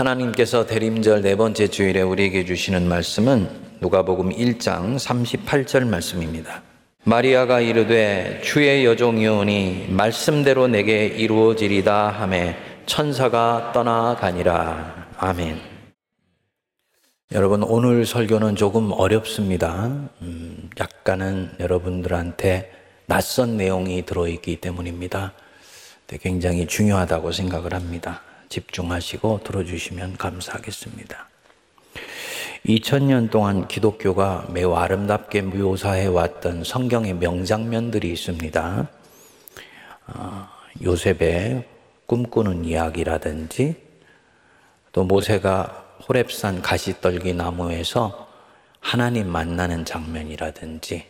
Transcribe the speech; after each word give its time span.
하나님께서 0.00 0.66
대림절 0.66 1.20
네 1.20 1.36
번째 1.36 1.68
주일에 1.68 2.00
우리에게 2.00 2.46
주시는 2.46 2.88
말씀은 2.88 3.48
누가복음 3.80 4.30
1장 4.30 4.96
38절 4.96 5.86
말씀입니다. 5.86 6.62
마리아가 7.04 7.60
이르되 7.60 8.40
주의 8.42 8.86
여종이오니 8.86 9.88
말씀대로 9.90 10.68
내게 10.68 11.06
이루어지리다 11.06 12.08
하매 12.08 12.56
천사가 12.86 13.72
떠나가니라. 13.74 15.08
아멘. 15.18 15.58
여러분 17.32 17.62
오늘 17.62 18.06
설교는 18.06 18.56
조금 18.56 18.92
어렵습니다. 18.92 19.84
음, 20.22 20.70
약간은 20.80 21.52
여러분들한테 21.60 22.72
낯선 23.04 23.58
내용이 23.58 24.06
들어있기 24.06 24.56
때문입니다. 24.62 25.34
굉장히 26.20 26.66
중요하다고 26.66 27.32
생각을 27.32 27.74
합니다. 27.74 28.22
집중하시고 28.50 29.40
들어주시면 29.44 30.18
감사하겠습니다. 30.18 31.28
2000년 32.66 33.30
동안 33.30 33.66
기독교가 33.68 34.48
매우 34.52 34.74
아름답게 34.74 35.42
묘사해 35.42 36.06
왔던 36.06 36.64
성경의 36.64 37.14
명장면들이 37.14 38.12
있습니다. 38.12 38.88
어, 40.08 40.48
요셉의 40.82 41.66
꿈꾸는 42.06 42.64
이야기라든지 42.64 43.76
또 44.92 45.04
모세가 45.04 45.98
호랩산 46.02 46.60
가시떨기 46.62 47.32
나무에서 47.32 48.28
하나님 48.80 49.28
만나는 49.28 49.84
장면이라든지 49.84 51.06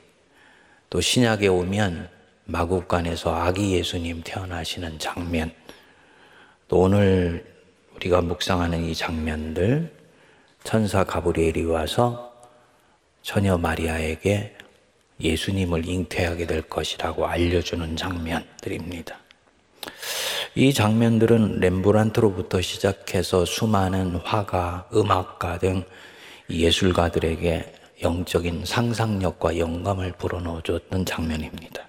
또 0.91 1.01
신약에 1.01 1.49
오면 1.49 2.09
마국간에서 2.45 3.35
아기 3.35 3.73
예수님 3.73 4.23
태어나시는 4.25 4.99
장면 4.99 5.53
또 6.71 6.83
오늘 6.83 7.45
우리가 7.97 8.21
묵상하는 8.21 8.85
이 8.85 8.95
장면들 8.95 9.93
천사 10.63 11.03
가브리엘이 11.03 11.65
와서 11.65 12.33
처녀 13.23 13.59
마리아에게 13.59 14.57
예수님을 15.21 15.85
잉태하게 15.85 16.47
될 16.47 16.63
것이라고 16.63 17.27
알려주는 17.27 17.97
장면들입니다. 17.97 19.19
이 20.55 20.73
장면들은 20.73 21.59
렘브란트로부터 21.59 22.61
시작해서 22.61 23.45
수많은 23.45 24.15
화가, 24.15 24.91
음악가 24.95 25.59
등 25.59 25.83
예술가들에게 26.49 27.75
영적인 28.05 28.65
상상력과 28.65 29.59
영감을 29.59 30.13
불어넣어 30.13 30.63
줬던 30.63 31.05
장면입니다. 31.05 31.89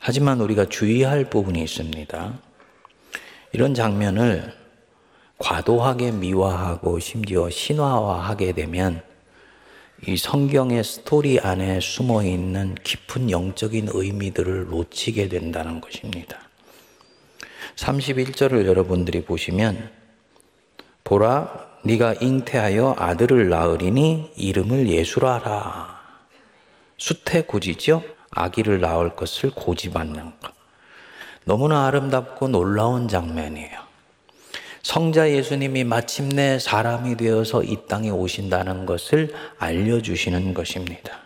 하지만 0.00 0.42
우리가 0.42 0.66
주의할 0.66 1.30
부분이 1.30 1.62
있습니다. 1.62 2.51
이런 3.52 3.74
장면을 3.74 4.54
과도하게 5.38 6.12
미화하고 6.12 6.98
심지어 6.98 7.50
신화화하게 7.50 8.52
되면 8.52 9.02
이 10.06 10.16
성경의 10.16 10.82
스토리 10.82 11.38
안에 11.38 11.80
숨어 11.80 12.24
있는 12.24 12.74
깊은 12.82 13.30
영적인 13.30 13.88
의미들을 13.92 14.68
놓치게 14.68 15.28
된다는 15.28 15.80
것입니다. 15.80 16.38
31절을 17.76 18.66
여러분들이 18.66 19.24
보시면 19.24 19.90
보라 21.04 21.72
네가 21.84 22.14
잉태하여 22.20 22.96
아들을 22.98 23.48
낳으리니 23.48 24.32
이름을 24.36 24.88
예수라라. 24.88 26.00
수태 26.96 27.42
고지죠? 27.42 28.02
아기를 28.30 28.80
낳을 28.80 29.14
것을 29.16 29.50
고지받는 29.50 30.40
것. 30.40 30.61
너무나 31.44 31.86
아름답고 31.86 32.48
놀라운 32.48 33.08
장면이에요. 33.08 33.82
성자 34.82 35.30
예수님이 35.30 35.84
마침내 35.84 36.58
사람이 36.58 37.16
되어서 37.16 37.62
이 37.62 37.86
땅에 37.88 38.10
오신다는 38.10 38.84
것을 38.84 39.32
알려주시는 39.58 40.54
것입니다. 40.54 41.18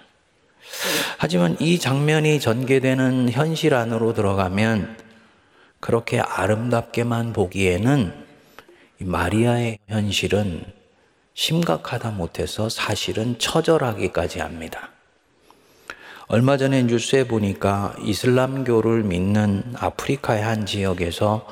하지만 1.18 1.56
이 1.60 1.78
장면이 1.78 2.38
전개되는 2.40 3.30
현실 3.30 3.74
안으로 3.74 4.12
들어가면 4.12 4.98
그렇게 5.80 6.20
아름답게만 6.20 7.32
보기에는 7.32 8.12
마리아의 8.98 9.78
현실은 9.88 10.64
심각하다 11.34 12.10
못해서 12.10 12.68
사실은 12.68 13.38
처절하기까지 13.38 14.40
합니다. 14.40 14.90
얼마 16.28 16.56
전에 16.56 16.82
뉴스에 16.82 17.28
보니까 17.28 17.94
이슬람교를 18.02 19.04
믿는 19.04 19.62
아프리카의 19.76 20.42
한 20.42 20.66
지역에서 20.66 21.46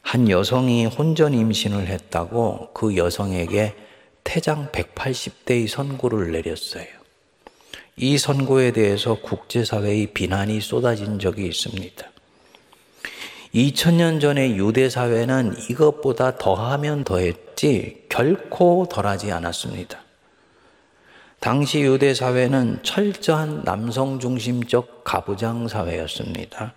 한 0.00 0.28
여성이 0.28 0.86
혼전 0.86 1.34
임신을 1.34 1.86
했다고 1.86 2.70
그 2.74 2.96
여성에게 2.96 3.76
태장 4.24 4.72
180대의 4.72 5.68
선고를 5.68 6.32
내렸어요. 6.32 6.86
이 7.96 8.18
선고에 8.18 8.72
대해서 8.72 9.20
국제사회의 9.20 10.08
비난이 10.08 10.60
쏟아진 10.60 11.20
적이 11.20 11.46
있습니다. 11.46 12.04
2000년 13.54 14.20
전에 14.20 14.56
유대 14.56 14.88
사회는 14.90 15.54
이것보다 15.70 16.38
더하면 16.38 17.04
더했지 17.04 18.02
결코 18.08 18.88
덜하지 18.90 19.30
않았습니다. 19.30 20.02
당시 21.42 21.80
유대 21.80 22.14
사회는 22.14 22.84
철저한 22.84 23.64
남성 23.64 24.20
중심적 24.20 25.02
가부장 25.02 25.66
사회였습니다. 25.66 26.72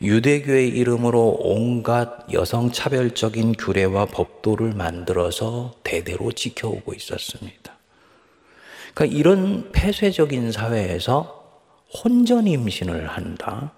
유대교의 0.00 0.70
이름으로 0.70 1.36
온갖 1.40 2.32
여성 2.32 2.72
차별적인 2.72 3.56
규례와 3.58 4.06
법도를 4.06 4.72
만들어서 4.72 5.74
대대로 5.84 6.32
지켜오고 6.32 6.94
있었습니다. 6.94 7.74
그러니까 8.94 9.18
이런 9.18 9.70
폐쇄적인 9.70 10.50
사회에서 10.50 11.60
혼전 11.92 12.46
임신을 12.46 13.06
한다. 13.06 13.72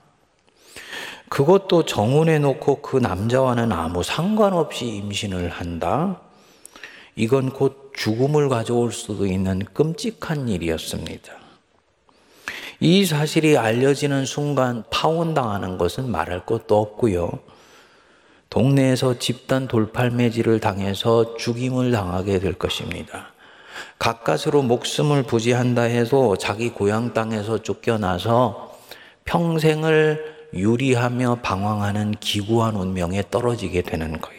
그것도 1.30 1.84
정혼해 1.84 2.38
놓고 2.38 2.80
그 2.80 2.96
남자와는 2.98 3.72
아무 3.72 4.04
상관없이 4.04 4.86
임신을 4.86 5.48
한다. 5.48 6.20
이건 7.18 7.50
곧 7.50 7.90
죽음을 7.96 8.48
가져올 8.48 8.92
수도 8.92 9.26
있는 9.26 9.64
끔찍한 9.74 10.48
일이었습니다. 10.48 11.32
이 12.78 13.04
사실이 13.04 13.58
알려지는 13.58 14.24
순간 14.24 14.84
파혼당하는 14.88 15.78
것은 15.78 16.08
말할 16.12 16.46
것도 16.46 16.80
없고요. 16.80 17.28
동네에서 18.50 19.18
집단 19.18 19.66
돌팔매질을 19.66 20.60
당해서 20.60 21.36
죽임을 21.36 21.90
당하게 21.90 22.38
될 22.38 22.52
것입니다. 22.52 23.32
가까스로 23.98 24.62
목숨을 24.62 25.24
부지한다 25.24 25.82
해도 25.82 26.36
자기 26.36 26.70
고향 26.70 27.14
땅에서 27.14 27.64
쫓겨나서 27.64 28.78
평생을 29.24 30.36
유리하며 30.54 31.40
방황하는 31.42 32.12
기구한 32.20 32.76
운명에 32.76 33.24
떨어지게 33.28 33.82
되는 33.82 34.20
거예요. 34.20 34.38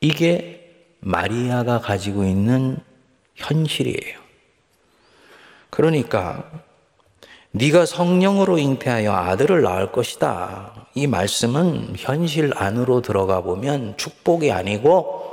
이게 0.00 0.70
마리아가 1.00 1.80
가지고 1.80 2.24
있는 2.24 2.78
현실이에요. 3.34 4.18
그러니까 5.70 6.50
네가 7.50 7.86
성령으로 7.86 8.58
잉태하여 8.58 9.12
아들을 9.12 9.62
낳을 9.62 9.90
것이다. 9.90 10.86
이 10.94 11.06
말씀은 11.06 11.94
현실 11.96 12.52
안으로 12.54 13.00
들어가 13.00 13.40
보면 13.40 13.96
축복이 13.96 14.52
아니고 14.52 15.24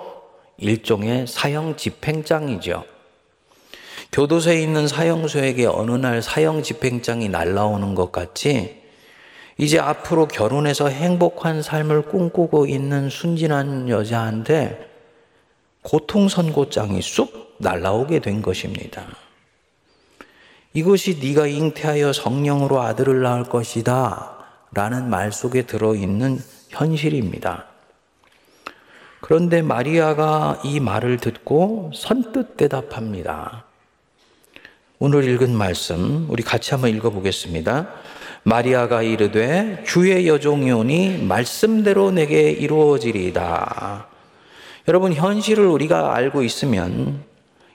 일종의 0.57 1.27
사형 1.27 1.75
집행장이죠. 1.75 2.85
교도소에 4.11 4.61
있는 4.61 4.87
사형수에게 4.87 5.65
어느 5.65 5.91
날 5.91 6.21
사형 6.21 6.63
집행장이 6.63 7.27
날라오는 7.27 7.95
것 7.95 8.11
같이 8.13 8.84
이제 9.57 9.79
앞으로 9.79 10.27
결혼해서 10.27 10.89
행복한 10.89 11.61
삶을 11.61 12.03
꿈꾸고 12.03 12.65
있는 12.65 13.09
순진한 13.09 13.87
여자한테 13.87 14.89
고통 15.81 16.27
선고장이 16.27 17.01
쑥 17.01 17.55
날라오게 17.59 18.19
된 18.19 18.41
것입니다. 18.41 19.05
이것이 20.73 21.19
네가 21.21 21.47
잉태하여 21.47 22.11
성령으로 22.11 22.81
아들을 22.81 23.21
낳을 23.21 23.45
것이다 23.45 24.35
라는 24.73 25.09
말 25.09 25.31
속에 25.31 25.61
들어 25.61 25.95
있는 25.95 26.37
현실입니다. 26.69 27.65
그런데 29.21 29.61
마리아가 29.61 30.59
이 30.65 30.81
말을 30.81 31.17
듣고 31.17 31.91
선뜻 31.95 32.57
대답합니다. 32.57 33.63
오늘 34.99 35.23
읽은 35.29 35.55
말씀 35.55 36.29
우리 36.29 36.43
같이 36.43 36.71
한번 36.71 36.89
읽어 36.89 37.09
보겠습니다. 37.09 37.87
마리아가 38.47 39.01
이르되 39.01 39.83
주의 39.87 40.27
여종이오니 40.27 41.23
말씀대로 41.23 42.11
내게 42.11 42.51
이루어지리다. 42.51 44.05
여러분 44.87 45.13
현실을 45.13 45.65
우리가 45.65 46.15
알고 46.15 46.43
있으면 46.43 47.23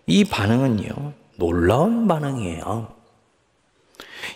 이 0.06 0.25
반응은요 0.25 1.12
놀라운 1.34 2.06
반응이에요. 2.06 2.87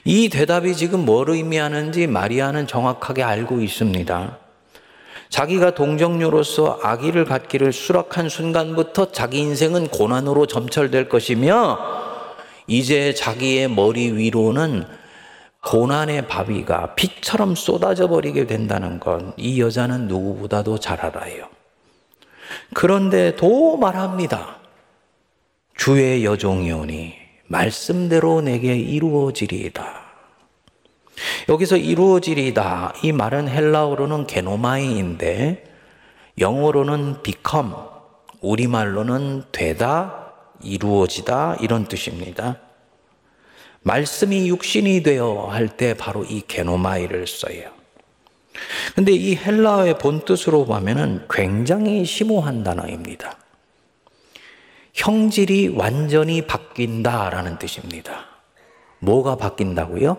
이 0.04 0.28
대답이 0.28 0.74
지금 0.74 1.04
뭘 1.04 1.30
의미하는지 1.30 2.08
마리아는 2.08 2.66
정확하게 2.66 3.22
알고 3.22 3.60
있습니다. 3.60 4.38
자기가 5.28 5.76
동정녀로서 5.76 6.80
아기를 6.82 7.26
갖기를 7.26 7.72
수락한 7.72 8.28
순간부터 8.28 9.12
자기 9.12 9.38
인생은 9.38 9.86
고난으로 9.86 10.46
점철될 10.46 11.08
것이며 11.08 11.78
이제 12.66 13.14
자기의 13.14 13.68
머리 13.68 14.10
위로는 14.10 15.03
고난의 15.66 16.28
바위가 16.28 16.94
빛처럼 16.94 17.54
쏟아져 17.54 18.06
버리게 18.08 18.46
된다는 18.46 19.00
건 19.00 19.32
이 19.36 19.60
여자는 19.60 20.08
누구보다도 20.08 20.78
잘 20.78 21.00
알아요. 21.00 21.48
그런데 22.74 23.34
도 23.36 23.76
말합니다. 23.76 24.58
주의 25.76 26.24
여종이오니 26.24 27.14
말씀대로 27.46 28.40
내게 28.42 28.76
이루어지리이다. 28.76 30.04
여기서 31.48 31.76
이루어지리다. 31.76 32.94
이 33.02 33.12
말은 33.12 33.48
헬라어로는 33.48 34.26
게노마이인데 34.26 35.64
영어로는 36.38 37.22
become, 37.22 37.72
우리말로는 38.40 39.44
되다, 39.52 40.32
이루어지다 40.62 41.56
이런 41.60 41.86
뜻입니다. 41.86 42.58
말씀이 43.84 44.48
육신이 44.48 45.02
되어 45.02 45.48
할 45.50 45.68
때 45.68 45.94
바로 45.94 46.24
이 46.24 46.42
게노마이를 46.46 47.26
써요. 47.26 47.70
근데 48.94 49.12
이 49.12 49.36
헬라어의 49.36 49.98
본뜻으로 49.98 50.64
보면은 50.64 51.26
굉장히 51.28 52.04
심오한 52.04 52.62
단어입니다. 52.62 53.36
형질이 54.94 55.68
완전히 55.68 56.46
바뀐다라는 56.46 57.58
뜻입니다. 57.58 58.26
뭐가 59.00 59.36
바뀐다고요? 59.36 60.16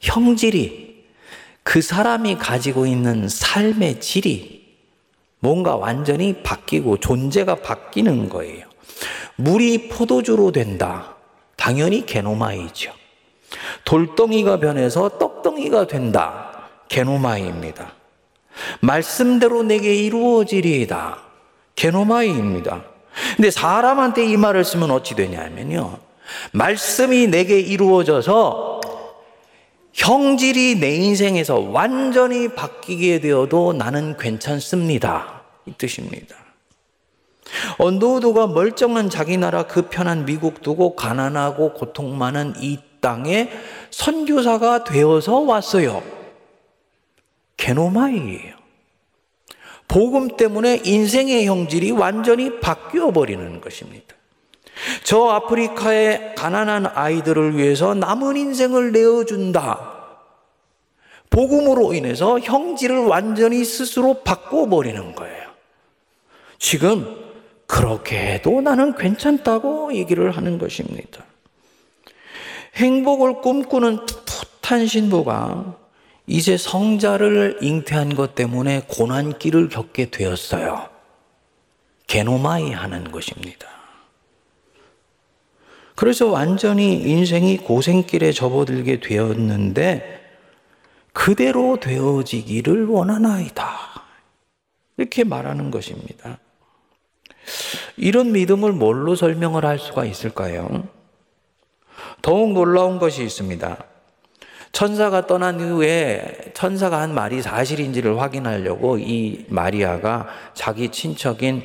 형질이 0.00 1.04
그 1.62 1.82
사람이 1.82 2.36
가지고 2.36 2.86
있는 2.86 3.28
삶의 3.28 4.00
질이 4.00 4.66
뭔가 5.40 5.76
완전히 5.76 6.42
바뀌고 6.42 6.96
존재가 6.98 7.56
바뀌는 7.56 8.28
거예요. 8.28 8.66
물이 9.36 9.88
포도주로 9.88 10.50
된다. 10.50 11.17
당연히 11.58 12.06
게노마이죠. 12.06 12.92
돌덩이가 13.84 14.60
변해서 14.60 15.18
떡덩이가 15.18 15.88
된다. 15.88 16.68
게노마이입니다. 16.88 17.92
말씀대로 18.80 19.64
내게 19.64 19.94
이루어지리이다. 19.94 21.18
게노마이입니다. 21.74 22.84
근데 23.36 23.50
사람한테 23.50 24.24
이 24.24 24.36
말을 24.36 24.64
쓰면 24.64 24.90
어찌 24.90 25.14
되냐면요. 25.14 25.98
말씀이 26.52 27.26
내게 27.26 27.58
이루어져서 27.58 28.80
형질이 29.92 30.76
내 30.76 30.94
인생에서 30.94 31.58
완전히 31.58 32.54
바뀌게 32.54 33.20
되어도 33.20 33.72
나는 33.72 34.16
괜찮습니다. 34.16 35.42
이 35.66 35.72
뜻입니다. 35.72 36.36
언도우드가 37.78 38.48
멀쩡한 38.48 39.10
자기 39.10 39.36
나라 39.36 39.66
그 39.66 39.88
편한 39.88 40.24
미국 40.24 40.62
두고 40.62 40.96
가난하고 40.96 41.74
고통 41.74 42.16
많은 42.18 42.54
이 42.58 42.78
땅에 43.00 43.50
선교사가 43.90 44.84
되어서 44.84 45.40
왔어요. 45.40 46.02
게노마이예요. 47.56 48.56
복음 49.88 50.36
때문에 50.36 50.82
인생의 50.84 51.46
형질이 51.46 51.92
완전히 51.92 52.60
바뀌어 52.60 53.10
버리는 53.10 53.60
것입니다. 53.60 54.14
저 55.02 55.28
아프리카의 55.28 56.34
가난한 56.36 56.86
아이들을 56.86 57.56
위해서 57.56 57.94
남은 57.94 58.36
인생을 58.36 58.92
내어준다. 58.92 59.96
복음으로 61.30 61.94
인해서 61.94 62.38
형질을 62.38 63.06
완전히 63.06 63.64
스스로 63.64 64.22
바꿔버리는 64.22 65.14
거예요. 65.14 65.48
지금 66.58 67.27
그렇게 67.68 68.18
해도 68.18 68.62
나는 68.62 68.96
괜찮다고 68.96 69.94
얘기를 69.94 70.30
하는 70.32 70.58
것입니다. 70.58 71.22
행복을 72.74 73.42
꿈꾸는 73.42 74.06
풋풋한 74.62 74.86
신부가 74.86 75.76
이제 76.26 76.56
성자를 76.56 77.58
잉태한 77.60 78.14
것 78.14 78.34
때문에 78.34 78.82
고난길을 78.88 79.68
겪게 79.68 80.10
되었어요. 80.10 80.88
게노마이 82.06 82.72
하는 82.72 83.12
것입니다. 83.12 83.68
그래서 85.94 86.26
완전히 86.28 86.94
인생이 86.94 87.58
고생길에 87.58 88.32
접어들게 88.32 89.00
되었는데 89.00 90.38
그대로 91.12 91.78
되어지기를 91.80 92.86
원하나이다. 92.86 93.68
이렇게 94.96 95.24
말하는 95.24 95.70
것입니다. 95.70 96.38
이런 97.96 98.32
믿음을 98.32 98.72
뭘로 98.72 99.14
설명을 99.14 99.64
할 99.64 99.78
수가 99.78 100.04
있을까요? 100.04 100.88
더욱 102.22 102.52
놀라운 102.52 102.98
것이 102.98 103.22
있습니다. 103.22 103.76
천사가 104.72 105.26
떠난 105.26 105.60
후에 105.60 106.52
천사가 106.54 107.00
한 107.00 107.14
말이 107.14 107.42
사실인지를 107.42 108.20
확인하려고 108.20 108.98
이 108.98 109.46
마리아가 109.48 110.28
자기 110.54 110.90
친척인 110.90 111.62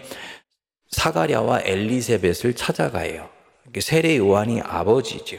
사가랴와 0.89 1.62
엘리세벳을 1.65 2.56
찾아가요. 2.56 3.29
세례 3.79 4.18
요한이 4.18 4.62
아버지죠. 4.62 5.38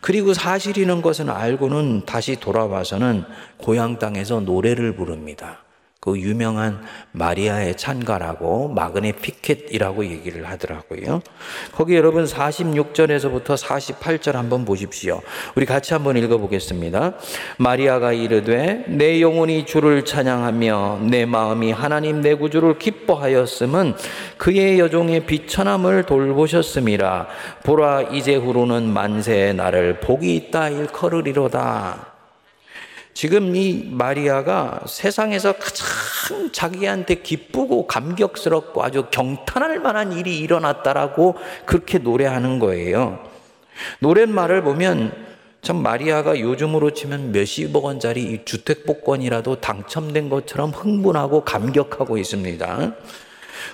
그리고 0.00 0.34
사실이는 0.34 1.02
것은 1.02 1.30
알고는 1.30 2.04
다시 2.06 2.36
돌아와서는 2.36 3.24
고향 3.58 3.98
땅에서 3.98 4.40
노래를 4.40 4.94
부릅니다. 4.94 5.63
그 6.04 6.20
유명한 6.20 6.82
마리아의 7.12 7.78
찬가라고 7.78 8.68
마그네 8.68 9.12
피켓이라고 9.12 10.04
얘기를 10.04 10.46
하더라고요. 10.50 11.22
거기 11.72 11.96
여러분 11.96 12.26
46절에서부터 12.26 13.56
48절 13.56 14.32
한번 14.32 14.66
보십시오. 14.66 15.22
우리 15.54 15.64
같이 15.64 15.94
한번 15.94 16.18
읽어보겠습니다. 16.18 17.14
마리아가 17.56 18.12
이르되 18.12 18.84
내 18.86 19.22
영혼이 19.22 19.64
주를 19.64 20.04
찬양하며 20.04 20.98
내 21.08 21.24
마음이 21.24 21.72
하나님 21.72 22.20
내 22.20 22.34
구주를 22.34 22.78
기뻐하였음은 22.78 23.94
그의 24.36 24.78
여종의 24.80 25.24
비천함을 25.24 26.02
돌보셨음이라 26.02 27.28
보라 27.62 28.02
이제 28.12 28.34
후로는 28.34 28.92
만세의 28.92 29.54
나를 29.54 30.00
복이 30.00 30.36
있다 30.36 30.68
일컬으리로다. 30.68 32.13
지금 33.14 33.54
이 33.54 33.88
마리아가 33.90 34.80
세상에서 34.86 35.52
가장 35.52 36.50
자기한테 36.52 37.16
기쁘고 37.16 37.86
감격스럽고 37.86 38.82
아주 38.82 39.06
경탄할 39.10 39.78
만한 39.78 40.12
일이 40.12 40.38
일어났다라고 40.40 41.36
그렇게 41.64 41.98
노래하는 41.98 42.58
거예요. 42.58 43.20
노랫말을 44.00 44.62
보면 44.62 45.12
참 45.62 45.76
마리아가 45.76 46.38
요즘으로 46.38 46.90
치면 46.90 47.32
몇십억 47.32 47.84
원짜리 47.84 48.44
주택 48.44 48.84
복권이라도 48.84 49.60
당첨된 49.60 50.28
것처럼 50.28 50.70
흥분하고 50.70 51.44
감격하고 51.44 52.18
있습니다. 52.18 52.94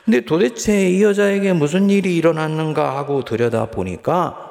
근데 0.05 0.21
도대체 0.21 0.89
이 0.89 1.03
여자에게 1.03 1.55
무슨 1.55 1.91
일이 1.91 2.17
일어났는가 2.17 2.97
하고 2.97 3.25
들여다 3.25 3.67
보니까 3.67 4.50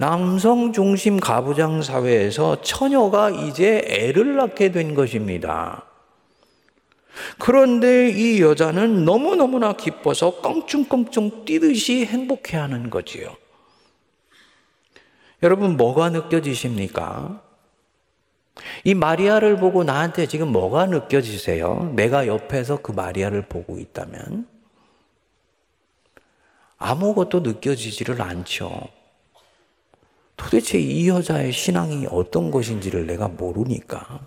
남성 0.00 0.72
중심 0.72 1.18
가부장 1.18 1.82
사회에서 1.82 2.62
처녀가 2.62 3.30
이제 3.30 3.82
애를 3.84 4.36
낳게 4.36 4.70
된 4.70 4.94
것입니다. 4.94 5.86
그런데 7.36 8.08
이 8.08 8.40
여자는 8.40 9.04
너무너무나 9.04 9.72
기뻐서 9.72 10.40
껑충껑충 10.40 11.44
뛰듯이 11.44 12.06
행복해 12.06 12.56
하는 12.56 12.90
거지요. 12.90 13.36
여러분, 15.42 15.76
뭐가 15.76 16.10
느껴지십니까? 16.10 17.42
이 18.84 18.94
마리아를 18.94 19.56
보고 19.56 19.82
나한테 19.82 20.26
지금 20.26 20.52
뭐가 20.52 20.86
느껴지세요? 20.86 21.92
내가 21.96 22.28
옆에서 22.28 22.82
그 22.82 22.92
마리아를 22.92 23.48
보고 23.48 23.78
있다면? 23.78 24.46
아무것도 26.76 27.40
느껴지지를 27.40 28.22
않죠. 28.22 28.96
도대체 30.38 30.78
이 30.78 31.08
여자의 31.08 31.52
신앙이 31.52 32.06
어떤 32.10 32.50
것인지를 32.50 33.06
내가 33.06 33.28
모르니까. 33.28 34.26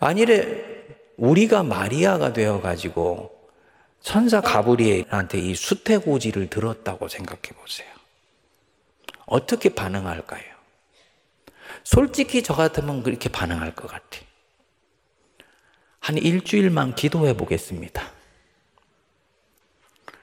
만일에 0.00 0.98
우리가 1.16 1.62
마리아가 1.62 2.32
되어가지고 2.32 3.38
천사 4.00 4.40
가브리엘한테 4.40 5.38
이 5.38 5.54
수태고지를 5.54 6.50
들었다고 6.50 7.08
생각해 7.08 7.56
보세요. 7.60 7.88
어떻게 9.26 9.70
반응할까요? 9.70 10.44
솔직히 11.84 12.42
저 12.42 12.54
같으면 12.54 13.02
그렇게 13.02 13.28
반응할 13.28 13.74
것 13.74 13.88
같아. 13.88 14.20
한 16.00 16.18
일주일만 16.18 16.96
기도해 16.96 17.36
보겠습니다. 17.36 18.10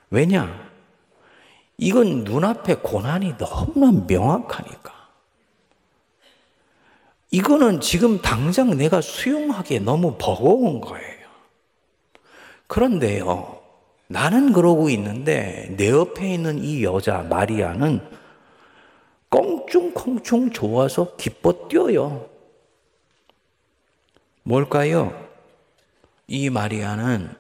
왜냐? 0.10 0.65
이건 1.78 2.24
눈앞에 2.24 2.76
고난이 2.76 3.38
너무나 3.38 4.06
명확하니까. 4.08 4.94
이거는 7.32 7.82
지금 7.82 8.22
당장 8.22 8.78
내가 8.78 9.02
수용하기에 9.02 9.80
너무 9.80 10.16
버거운 10.18 10.80
거예요. 10.80 11.26
그런데요, 12.68 13.62
나는 14.08 14.54
그러고 14.54 14.90
있는데 14.90 15.74
내 15.78 15.90
옆에 15.90 16.34
있는 16.34 16.64
이 16.64 16.84
여자 16.84 17.24
마리아는 17.24 18.00
껑충껑충 19.30 20.52
좋아서 20.52 21.16
기뻐 21.18 21.68
뛰어요. 21.68 22.30
뭘까요? 24.44 25.28
이 26.28 26.50
마리아는 26.50 27.36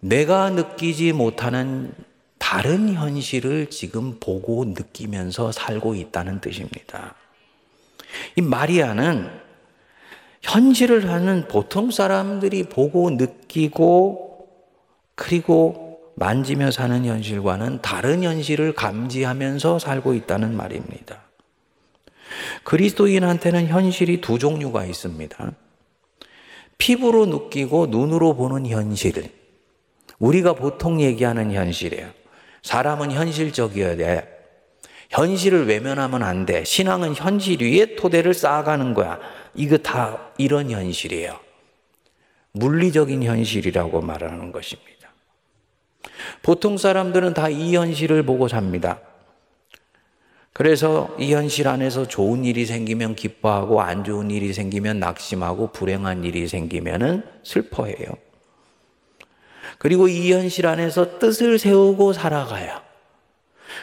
내가 0.00 0.48
느끼지 0.50 1.12
못하는 1.12 1.92
다른 2.38 2.94
현실을 2.94 3.70
지금 3.70 4.18
보고 4.20 4.64
느끼면서 4.64 5.52
살고 5.52 5.94
있다는 5.94 6.40
뜻입니다. 6.40 7.14
이 8.36 8.40
마리아는 8.40 9.28
현실을 10.42 11.10
하는 11.10 11.46
보통 11.48 11.90
사람들이 11.90 12.64
보고 12.64 13.10
느끼고 13.10 14.48
그리고 15.14 16.12
만지며 16.14 16.70
사는 16.70 17.04
현실과는 17.04 17.80
다른 17.82 18.22
현실을 18.22 18.74
감지하면서 18.74 19.78
살고 19.78 20.14
있다는 20.14 20.56
말입니다. 20.56 21.22
그리스도인한테는 22.64 23.66
현실이 23.68 24.20
두 24.20 24.38
종류가 24.38 24.84
있습니다. 24.84 25.52
피부로 26.76 27.26
느끼고 27.26 27.86
눈으로 27.86 28.34
보는 28.34 28.66
현실. 28.66 29.32
우리가 30.18 30.54
보통 30.54 31.00
얘기하는 31.00 31.52
현실이에요. 31.52 32.17
사람은 32.68 33.12
현실적이어야 33.12 33.96
돼. 33.96 34.28
현실을 35.08 35.66
외면하면 35.66 36.22
안 36.22 36.44
돼. 36.44 36.64
신앙은 36.64 37.14
현실 37.14 37.62
위에 37.62 37.96
토대를 37.96 38.34
쌓아가는 38.34 38.92
거야. 38.92 39.18
이거 39.54 39.78
다 39.78 40.32
이런 40.36 40.70
현실이에요. 40.70 41.40
물리적인 42.52 43.22
현실이라고 43.22 44.02
말하는 44.02 44.52
것입니다. 44.52 45.08
보통 46.42 46.76
사람들은 46.76 47.32
다 47.32 47.48
이 47.48 47.74
현실을 47.74 48.22
보고 48.24 48.48
삽니다. 48.48 49.00
그래서 50.52 51.16
이 51.18 51.32
현실 51.32 51.68
안에서 51.68 52.06
좋은 52.06 52.44
일이 52.44 52.66
생기면 52.66 53.14
기뻐하고 53.14 53.80
안 53.80 54.04
좋은 54.04 54.30
일이 54.30 54.52
생기면 54.52 55.00
낙심하고 55.00 55.72
불행한 55.72 56.22
일이 56.24 56.46
생기면 56.46 57.24
슬퍼해요. 57.44 58.27
그리고 59.78 60.08
이 60.08 60.32
현실 60.32 60.66
안에서 60.66 61.18
뜻을 61.18 61.58
세우고 61.58 62.12
살아가요. 62.12 62.80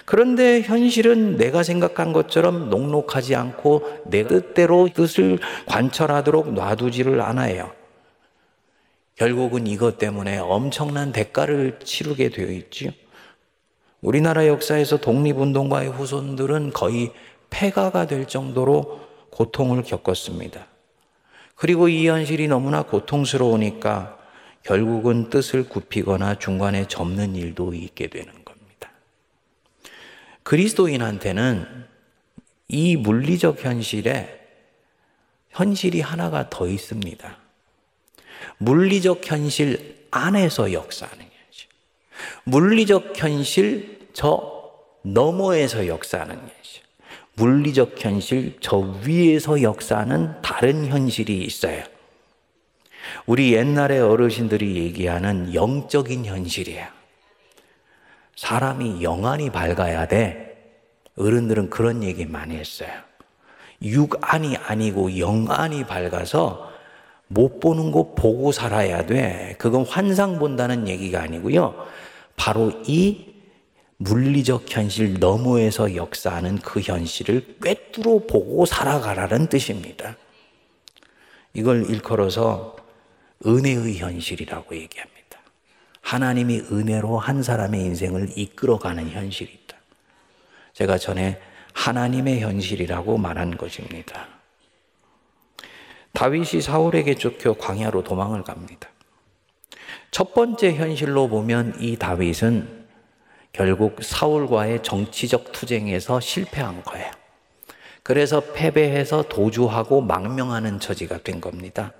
그런데 0.03 0.61
현실은 0.61 1.37
내가 1.37 1.63
생각한 1.63 2.13
것처럼 2.13 2.69
녹록하지 2.69 3.35
않고 3.35 4.01
내 4.05 4.27
뜻대로 4.27 4.89
뜻을 4.93 5.39
관철하도록 5.65 6.53
놔두지를 6.53 7.21
않아요. 7.21 7.71
결국은 9.15 9.65
이것 9.65 9.97
때문에 9.97 10.37
엄청난 10.37 11.13
대가를 11.13 11.79
치르게 11.83 12.29
되어 12.29 12.51
있지요. 12.51 12.91
우리나라 14.01 14.45
역사에서 14.47 14.97
독립운동가의 14.97 15.89
후손들은 15.89 16.73
거의 16.73 17.11
폐가가 17.49 18.05
될 18.05 18.27
정도로 18.27 18.99
고통을 19.31 19.83
겪었습니다. 19.83 20.67
그리고 21.55 21.87
이 21.87 22.07
현실이 22.07 22.49
너무나 22.49 22.83
고통스러우니까 22.83 24.14
결국은 24.65 25.29
뜻을 25.29 25.69
굽히거나 25.69 26.39
중간에 26.39 26.88
접는 26.88 27.36
일도 27.36 27.75
있게 27.75 28.07
되는 28.07 28.34
겁니다. 28.43 28.89
그리스도인한테는 30.41 31.86
이 32.67 32.95
물리적 32.95 33.63
현실에 33.63 34.41
현실이 35.51 36.01
하나가 36.01 36.50
더 36.50 36.67
있습니다. 36.67 37.38
물리적 38.57 39.29
현실 39.29 40.07
안에서 40.10 40.74
역사하는 40.74 41.19
현실. 41.19 41.69
물리적 42.45 43.13
현실 43.15 44.10
저 44.13 44.72
너머에서 45.03 45.86
역사하는 45.86 46.38
현실. 46.39 46.81
물리적 47.36 48.03
현실 48.03 48.57
저 48.62 48.77
위에서 49.05 49.62
역사하는 49.62 50.41
다른 50.41 50.88
현실이 50.88 51.43
있어요. 51.43 51.84
우리 53.25 53.53
옛날의 53.53 54.01
어르신들이 54.01 54.75
얘기하는 54.75 55.53
영적인 55.53 56.25
현실이에요. 56.25 56.88
사람이 58.35 59.01
영안이 59.01 59.50
밝아야 59.51 60.07
돼. 60.07 60.45
어른들은 61.17 61.69
그런 61.69 62.03
얘기 62.03 62.25
많이 62.25 62.55
했어요. 62.55 62.89
육안이 63.81 64.57
아니고 64.57 65.17
영안이 65.17 65.85
밝아서 65.85 66.71
못 67.27 67.59
보는 67.59 67.91
거 67.91 68.13
보고 68.13 68.51
살아야 68.51 69.05
돼. 69.05 69.55
그건 69.57 69.85
환상 69.85 70.39
본다는 70.39 70.88
얘기가 70.88 71.21
아니고요. 71.21 71.85
바로 72.35 72.71
이 72.85 73.33
물리적 73.97 74.65
현실 74.67 75.19
너머에서 75.19 75.95
역사하는 75.95 76.57
그 76.57 76.81
현실을 76.81 77.57
꿰뚫어 77.62 78.19
보고 78.27 78.65
살아가라는 78.65 79.47
뜻입니다. 79.47 80.17
이걸 81.53 81.89
일컬어서 81.89 82.75
은혜의 83.46 83.98
현실이라고 83.98 84.75
얘기합니다. 84.75 85.15
하나님이 86.01 86.60
은혜로 86.72 87.18
한 87.18 87.42
사람의 87.42 87.82
인생을 87.82 88.30
이끌어가는 88.36 89.10
현실이 89.10 89.51
있다. 89.51 89.77
제가 90.74 90.98
전에 90.98 91.42
하나님의 91.74 92.42
현실이라고 92.42 93.18
말한 93.18 93.58
것입니다. 93.58 94.27
다윗이 96.13 96.62
사울에게 96.62 97.15
쫓겨 97.15 97.54
광야로 97.54 98.04
도망을 98.04 98.44
갑니다. 98.44 98.89
첫 100.12 100.34
번째 100.34 100.75
현실로 100.75 101.27
보면 101.27 101.75
이 101.80 101.98
다윗은 101.98 102.86
결국 103.51 104.04
사울과의 104.04 104.84
정치적 104.84 105.51
투쟁에서 105.51 106.20
실패한 106.20 106.84
거예요. 106.84 107.12
그래서 108.04 108.42
패배해서 108.54 109.24
도주하고 109.24 110.01
망명하는 110.01 110.80
처지가 110.80 111.20
된 111.24 111.42
겁니다. 111.42 111.92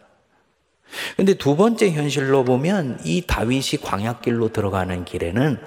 근데 1.18 1.34
두 1.34 1.56
번째 1.56 1.92
현실로 1.92 2.44
보면 2.44 3.00
이 3.04 3.24
다윗이 3.26 3.82
광야길로 3.82 4.50
들어가는 4.50 5.06
길에는 5.06 5.58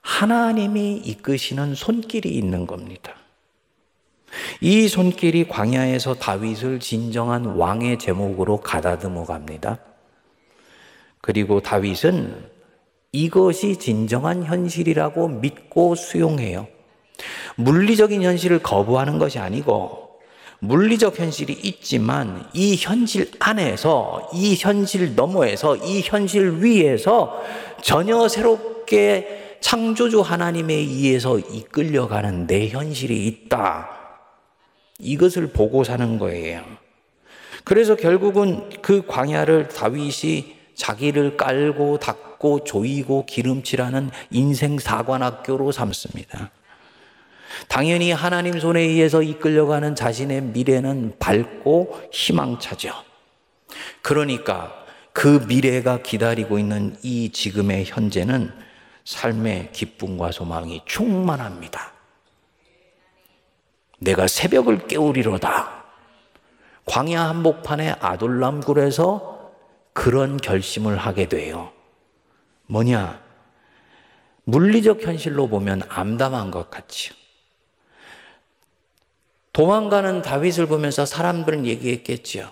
하나님이 0.00 0.96
이끄시는 0.98 1.74
손길이 1.74 2.30
있는 2.30 2.66
겁니다. 2.66 3.14
이 4.60 4.88
손길이 4.88 5.48
광야에서 5.48 6.14
다윗을 6.14 6.80
진정한 6.80 7.44
왕의 7.44 7.98
제목으로 7.98 8.60
가다듬어 8.60 9.24
갑니다. 9.24 9.78
그리고 11.20 11.60
다윗은 11.60 12.50
이것이 13.12 13.78
진정한 13.78 14.44
현실이라고 14.44 15.28
믿고 15.28 15.94
수용해요. 15.94 16.68
물리적인 17.56 18.22
현실을 18.22 18.60
거부하는 18.60 19.18
것이 19.18 19.38
아니고 19.38 20.05
물리적 20.60 21.18
현실이 21.18 21.52
있지만 21.52 22.48
이 22.52 22.76
현실 22.76 23.30
안에서 23.38 24.30
이 24.32 24.56
현실 24.56 25.14
너머에서 25.14 25.76
이 25.76 26.00
현실 26.02 26.62
위에서 26.62 27.42
전혀 27.82 28.26
새롭게 28.28 29.58
창조주 29.60 30.20
하나님에 30.20 30.74
의해서 30.74 31.38
이끌려가는 31.38 32.46
내 32.46 32.68
현실이 32.68 33.26
있다. 33.26 33.90
이것을 34.98 35.48
보고 35.48 35.84
사는 35.84 36.18
거예요. 36.18 36.62
그래서 37.64 37.96
결국은 37.96 38.70
그 38.80 39.04
광야를 39.06 39.68
다윗이 39.68 40.56
자기를 40.74 41.36
깔고 41.36 41.98
닦고 41.98 42.64
조이고 42.64 43.26
기름칠하는 43.26 44.10
인생 44.30 44.78
사관학교로 44.78 45.72
삼습니다. 45.72 46.50
당연히 47.68 48.12
하나님 48.12 48.58
손에 48.58 48.80
의해서 48.80 49.22
이끌려가는 49.22 49.94
자신의 49.94 50.42
미래는 50.42 51.16
밝고 51.18 52.08
희망차죠. 52.12 52.92
그러니까 54.02 54.72
그 55.12 55.44
미래가 55.48 56.02
기다리고 56.02 56.58
있는 56.58 56.96
이 57.02 57.30
지금의 57.32 57.86
현재는 57.86 58.52
삶의 59.04 59.72
기쁨과 59.72 60.32
소망이 60.32 60.82
충만합니다. 60.84 61.92
내가 63.98 64.26
새벽을 64.26 64.86
깨우리로다. 64.86 65.84
광야 66.84 67.28
한복판의 67.28 67.96
아둘람굴에서 68.00 69.52
그런 69.92 70.36
결심을 70.36 70.96
하게 70.96 71.28
돼요. 71.28 71.72
뭐냐? 72.66 73.20
물리적 74.44 75.02
현실로 75.02 75.48
보면 75.48 75.82
암담한 75.88 76.50
것 76.50 76.70
같지요. 76.70 77.14
도망가는 79.56 80.20
다윗을 80.20 80.66
보면서 80.66 81.06
사람들은 81.06 81.64
얘기했겠지요. 81.64 82.50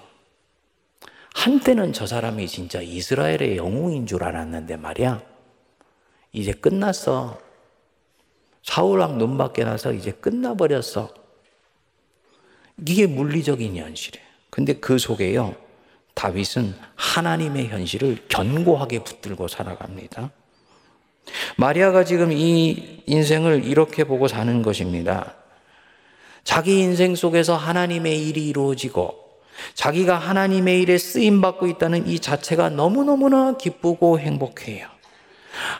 한때는 1.34 1.92
저 1.92 2.06
사람이 2.06 2.49
진짜 2.49 2.80
이스라엘의 2.80 3.58
영웅인 3.58 4.06
줄 4.06 4.25
알았는데 4.25 4.78
말이야. 4.78 5.20
이제 6.32 6.52
끝났어. 6.52 7.38
사울왕 8.62 9.18
눈밖에 9.18 9.64
나서 9.64 9.92
이제 9.92 10.12
끝나버렸어. 10.12 11.12
이게 12.87 13.06
물리적인 13.06 13.76
현실이에요. 13.76 14.26
근데 14.49 14.73
그 14.73 14.96
속에요. 14.96 15.54
다윗은 16.14 16.75
하나님의 16.94 17.68
현실을 17.68 18.25
견고하게 18.30 19.00
붙들고 19.00 19.49
살아갑니다. 19.49 20.30
마리아가 21.58 22.02
지금 22.04 22.32
이 22.32 23.02
인생을 23.04 23.66
이렇게 23.66 24.04
보고 24.04 24.26
사는 24.26 24.62
것입니다. 24.62 25.44
자기 26.45 26.79
인생 26.79 27.15
속에서 27.15 27.57
하나님의 27.57 28.29
일이 28.29 28.47
이루어지고 28.49 29.25
자기가 29.75 30.17
하나님의 30.17 30.83
일에 30.83 30.99
쓰임 30.99 31.41
받고 31.41 31.67
있다는 31.67 32.07
이 32.07 32.19
자체가 32.19 32.71
너무너무나 32.71 33.57
기쁘고 33.57 34.19
행복해요. 34.19 34.87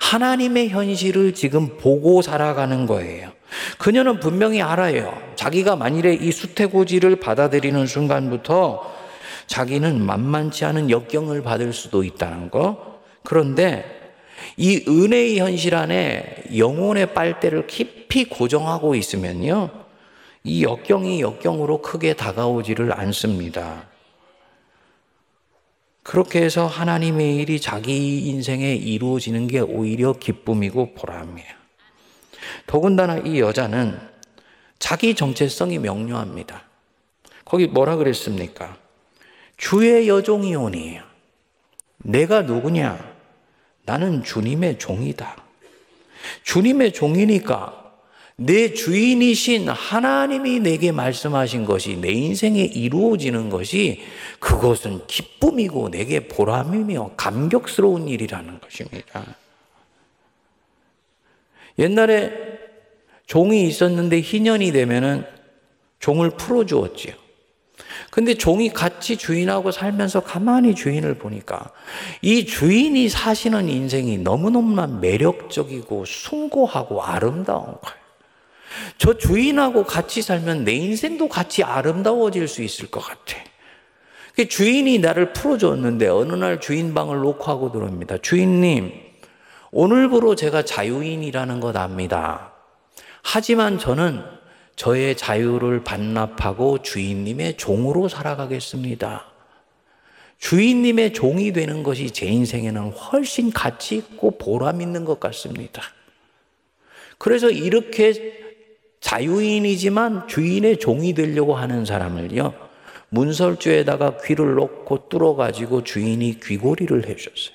하나님의 0.00 0.71
현실을 0.71 1.35
지금 1.35 1.76
보고 1.78 2.23
살아가는 2.23 2.87
거예요. 2.87 3.33
그녀는 3.78 4.21
분명히 4.21 4.62
알아요. 4.62 5.16
자기가 5.37 5.76
만일에 5.76 6.14
이 6.14 6.33
수태고지를 6.33 7.16
받아들이는 7.16 7.87
순간부터 7.87 8.94
자기는 9.47 10.02
만만치 10.04 10.64
않은 10.64 10.90
역경을 10.90 11.42
받을 11.42 11.73
수도 11.73 12.04
있다는 12.04 12.50
거. 12.50 13.00
그런데 13.23 13.85
이 14.56 14.85
은혜의 14.88 15.38
현실 15.38 15.75
안에 15.75 16.44
영혼의 16.56 17.14
빨대를 17.14 17.66
깊이 17.66 18.25
고정하고 18.25 18.94
있으면요. 18.94 19.83
이 20.46 20.62
역경이 20.62 21.22
역경으로 21.22 21.80
크게 21.80 22.12
다가오지를 22.14 22.92
않습니다. 23.00 23.88
그렇게 26.02 26.42
해서 26.42 26.66
하나님의 26.66 27.36
일이 27.36 27.58
자기 27.58 28.28
인생에 28.28 28.74
이루어지는 28.74 29.46
게 29.46 29.60
오히려 29.60 30.12
기쁨이고 30.12 30.92
보람이에요. 30.94 31.48
더군다나 32.66 33.16
이 33.16 33.40
여자는 33.40 33.98
자기 34.78 35.14
정체성이 35.14 35.78
명료합니다. 35.78 36.62
거기 37.46 37.66
뭐라 37.66 37.96
그랬습니까? 37.96 38.76
주의 39.56 40.06
여종이오니 40.08 40.98
내가 41.98 42.42
누구냐? 42.42 43.14
나는 43.86 44.22
주님의 44.22 44.78
종이다. 44.78 45.36
주님의 46.42 46.92
종이니까 46.92 47.83
내 48.36 48.74
주인이신 48.74 49.68
하나님이 49.68 50.58
내게 50.60 50.90
말씀하신 50.90 51.64
것이 51.64 51.96
내 51.96 52.10
인생에 52.10 52.60
이루어지는 52.62 53.48
것이 53.48 54.02
그것은 54.40 55.06
기쁨이고 55.06 55.90
내게 55.90 56.26
보람이며 56.26 57.12
감격스러운 57.16 58.08
일이라는 58.08 58.60
것입니다. 58.60 59.36
옛날에 61.78 62.32
종이 63.26 63.66
있었는데 63.68 64.20
희년이 64.20 64.72
되면은 64.72 65.26
종을 66.00 66.30
풀어 66.30 66.66
주었지요. 66.66 67.14
근데 68.10 68.34
종이 68.34 68.68
같이 68.68 69.16
주인하고 69.16 69.70
살면서 69.70 70.20
가만히 70.20 70.74
주인을 70.74 71.14
보니까 71.14 71.72
이 72.20 72.46
주인이 72.46 73.08
사시는 73.08 73.68
인생이 73.68 74.18
너무너무나 74.18 74.86
매력적이고 74.86 76.04
숭고하고 76.04 77.02
아름다운 77.02 77.64
거예요. 77.64 78.03
저 78.98 79.16
주인하고 79.16 79.84
같이 79.84 80.22
살면 80.22 80.64
내 80.64 80.72
인생도 80.72 81.28
같이 81.28 81.62
아름다워질 81.62 82.48
수 82.48 82.62
있을 82.62 82.90
것 82.90 83.00
같아. 83.00 83.36
그 84.34 84.48
주인이 84.48 84.98
나를 84.98 85.32
풀어줬는데 85.32 86.08
어느 86.08 86.32
날 86.32 86.60
주인 86.60 86.92
방을 86.92 87.18
놓고 87.18 87.44
하고 87.44 87.70
들어옵니다. 87.70 88.18
주인님, 88.18 88.92
오늘부로 89.70 90.34
제가 90.34 90.62
자유인이라는 90.62 91.60
것 91.60 91.76
압니다. 91.76 92.52
하지만 93.22 93.78
저는 93.78 94.22
저의 94.76 95.16
자유를 95.16 95.84
반납하고 95.84 96.82
주인님의 96.82 97.56
종으로 97.56 98.08
살아가겠습니다. 98.08 99.26
주인님의 100.38 101.12
종이 101.12 101.52
되는 101.52 101.82
것이 101.82 102.10
제 102.10 102.26
인생에는 102.26 102.90
훨씬 102.90 103.50
가치 103.52 103.96
있고 103.96 104.32
보람 104.32 104.80
있는 104.80 105.04
것 105.04 105.20
같습니다. 105.20 105.82
그래서 107.18 107.50
이렇게 107.50 108.43
자유인이지만 109.04 110.28
주인의 110.28 110.78
종이 110.78 111.12
되려고 111.12 111.54
하는 111.54 111.84
사람을요, 111.84 112.54
문설주에다가 113.10 114.16
귀를 114.24 114.54
놓고 114.54 115.10
뚫어가지고 115.10 115.84
주인이 115.84 116.40
귀고리를 116.40 117.06
해주셨어요. 117.06 117.54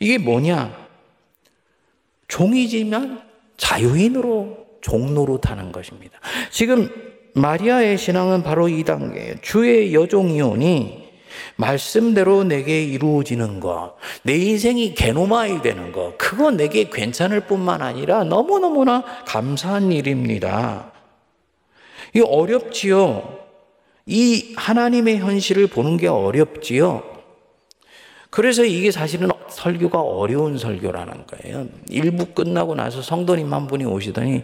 이게 0.00 0.16
뭐냐? 0.16 0.88
종이지만 2.26 3.20
자유인으로 3.58 4.78
타는 5.42 5.72
것입니다. 5.72 6.18
지금 6.50 6.88
마리아의 7.34 7.98
신앙은 7.98 8.42
바로 8.42 8.70
이 8.70 8.82
단계예요. 8.82 9.34
주의 9.42 9.92
여종이오니 9.92 11.09
말씀대로 11.60 12.44
내게 12.44 12.82
이루어지는 12.82 13.60
것, 13.60 13.96
내 14.22 14.36
인생이 14.36 14.94
게노마이 14.94 15.62
되는 15.62 15.92
것, 15.92 16.16
그거 16.18 16.50
내게 16.50 16.88
괜찮을 16.90 17.40
뿐만 17.40 17.82
아니라 17.82 18.24
너무너무나 18.24 19.04
감사한 19.26 19.92
일입니다. 19.92 20.92
이 22.14 22.20
어렵지요. 22.20 23.38
이 24.06 24.54
하나님의 24.56 25.18
현실을 25.18 25.68
보는 25.68 25.96
게 25.96 26.08
어렵지요. 26.08 27.04
그래서 28.30 28.64
이게 28.64 28.90
사실은 28.90 29.30
설교가 29.60 30.00
어려운 30.00 30.56
설교라는 30.56 31.26
거예요. 31.26 31.66
일부 31.90 32.24
끝나고 32.26 32.74
나서 32.74 33.02
성도님 33.02 33.52
한 33.52 33.66
분이 33.66 33.84
오시더니 33.84 34.42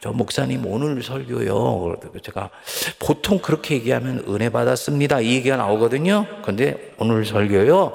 저 0.00 0.12
목사님 0.12 0.66
오늘 0.66 1.02
설교요. 1.02 1.96
제가 2.22 2.50
보통 2.98 3.38
그렇게 3.38 3.76
얘기하면 3.76 4.24
은혜 4.28 4.50
받았습니다. 4.50 5.20
이 5.20 5.36
얘기가 5.36 5.56
나오거든요. 5.56 6.26
근데 6.42 6.92
오늘 6.98 7.24
설교요. 7.24 7.94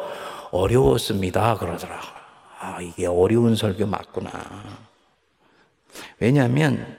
어려웠습니다. 0.50 1.58
그러더라. 1.58 2.00
아, 2.60 2.82
이게 2.82 3.06
어려운 3.06 3.56
설교 3.56 3.86
맞구나. 3.86 4.32
왜냐하면 6.20 6.98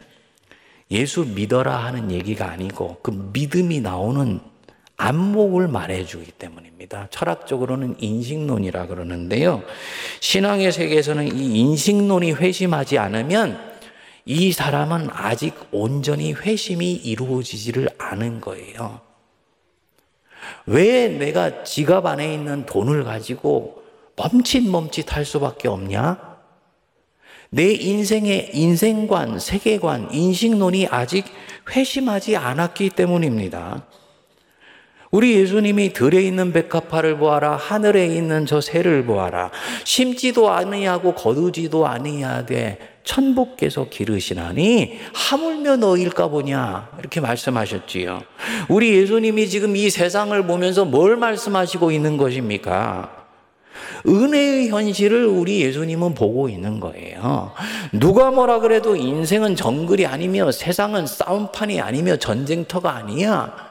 예수 0.93 1.25
믿어라 1.25 1.79
하는 1.79 2.13
얘기가 2.13 2.49
아니고 2.49 2.99
그 3.03 3.11
믿음이 3.33 3.81
나오는 3.81 4.41
안목을 4.97 5.69
말해주기 5.69 6.33
때문입니다. 6.33 7.09
철학적으로는 7.11 7.97
인식론이라 7.99 8.87
그러는데요. 8.87 9.63
신앙의 10.21 10.73
세계에서는 10.73 11.37
이 11.37 11.59
인식론이 11.59 12.33
회심하지 12.33 12.99
않으면 12.99 13.75
이 14.25 14.53
사람은 14.53 15.09
아직 15.13 15.55
온전히 15.73 16.33
회심이 16.33 16.93
이루어지지를 16.93 17.91
않은 17.99 18.41
거예요. 18.41 19.01
왜 20.67 21.09
내가 21.09 21.65
지갑 21.65 22.07
안에 22.07 22.33
있는 22.33 22.65
돈을 22.67 23.05
가지고 23.05 23.83
멈칫멈칫 24.17 25.15
할 25.15 25.25
수밖에 25.25 25.69
없냐? 25.69 26.35
내 27.51 27.73
인생의 27.73 28.51
인생관, 28.55 29.39
세계관, 29.39 30.13
인식론이 30.13 30.89
아직 30.89 31.25
회심하지 31.71 32.37
않았기 32.37 32.91
때문입니다. 32.91 33.85
우리 35.15 35.37
예수님이 35.37 35.93
들에 35.93 36.23
있는 36.23 36.53
백합화를 36.53 37.19
보아라 37.19 37.55
하늘에 37.55 38.05
있는 38.09 38.47
저 38.47 38.61
새를 38.61 39.07
보아라 39.07 39.53
심지도 39.85 40.51
아니하고 40.51 41.15
거두지도 41.15 41.87
아니하되 41.87 42.79
천부께서 43.05 43.87
기르시나니 43.91 44.99
하물며 45.15 45.77
너일까 45.77 46.27
보냐 46.27 46.89
이렇게 46.99 47.21
말씀하셨지요. 47.21 48.23
우리 48.69 48.97
예수님이 48.97 49.49
지금 49.49 49.77
이 49.77 49.89
세상을 49.89 50.45
보면서 50.49 50.85
뭘 50.85 51.17
말씀하시고 51.17 51.93
있는 51.93 52.17
것입니까? 52.17 53.27
은혜의 54.09 54.71
현실을 54.71 55.27
우리 55.27 55.61
예수님은 55.61 56.15
보고 56.15 56.49
있는 56.49 56.81
거예요. 56.81 57.53
누가 57.93 58.33
뭐라 58.33 58.59
그래도 58.59 58.97
인생은 58.97 59.55
정글이 59.55 60.07
아니며 60.07 60.51
세상은 60.51 61.07
싸움판이 61.07 61.81
아니며 61.81 62.17
전쟁터가 62.17 62.97
아니야. 62.97 63.64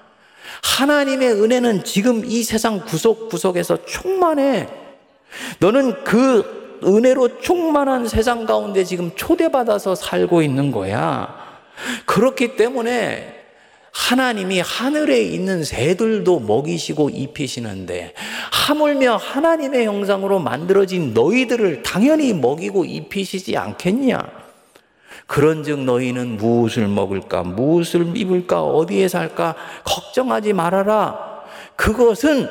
하나님의 0.64 1.34
은혜는 1.34 1.84
지금 1.84 2.24
이 2.26 2.44
세상 2.44 2.84
구석구석에서 2.86 3.86
충만해. 3.86 4.68
너는 5.60 6.04
그 6.04 6.80
은혜로 6.84 7.40
충만한 7.40 8.08
세상 8.08 8.46
가운데 8.46 8.84
지금 8.84 9.12
초대받아서 9.16 9.96
살고 9.96 10.42
있는 10.42 10.72
거야. 10.72 11.44
그렇기 12.06 12.56
때문에 12.56 13.42
하나님이 13.92 14.60
하늘에 14.60 15.22
있는 15.22 15.64
새들도 15.64 16.40
먹이시고 16.40 17.12
입히시는데 17.12 18.14
하물며 18.52 19.18
하나님의 19.18 19.86
형상으로 19.86 20.40
만들어진 20.40 21.14
너희들을 21.14 21.84
당연히 21.84 22.34
먹이고 22.34 22.86
입히시지 22.86 23.56
않겠냐? 23.56 24.43
그런즉 25.28 25.80
너희는 25.80 26.38
무엇을 26.38 26.88
먹을까, 26.88 27.44
무엇을 27.44 28.16
입을까, 28.16 28.64
어디에 28.64 29.08
살까 29.08 29.56
걱정하지 29.84 30.54
말아라. 30.54 31.44
그것은 31.76 32.50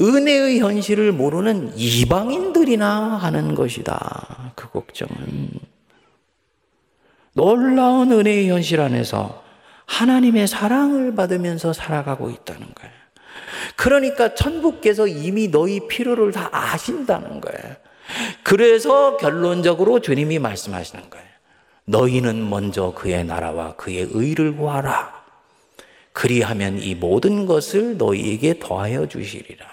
은혜의 0.00 0.60
현실을 0.60 1.12
모르는 1.12 1.72
이방인들이나 1.76 3.16
하는 3.16 3.54
것이다. 3.54 4.52
그 4.54 4.70
걱정은. 4.70 5.50
놀라운 7.32 8.12
은혜의 8.12 8.48
현실 8.48 8.80
안에서 8.80 9.42
하나님의 9.86 10.46
사랑을 10.46 11.14
받으면서 11.14 11.72
살아가고 11.72 12.30
있다는 12.30 12.66
거예요. 12.74 12.98
그러니까 13.76 14.34
천부께서 14.34 15.06
이미 15.06 15.48
너희 15.48 15.86
필요를 15.88 16.32
다 16.32 16.48
아신다는 16.52 17.40
거예요. 17.40 17.76
그래서 18.42 19.16
결론적으로 19.16 20.00
주님이 20.00 20.38
말씀하시는 20.38 21.10
거예요. 21.10 21.27
너희는 21.88 22.50
먼저 22.50 22.92
그의 22.94 23.24
나라와 23.24 23.72
그의 23.76 24.08
의를 24.10 24.56
구하라. 24.56 25.18
그리하면 26.12 26.82
이 26.82 26.94
모든 26.94 27.46
것을 27.46 27.96
너희에게 27.96 28.58
더하여 28.58 29.06
주시리라. 29.06 29.66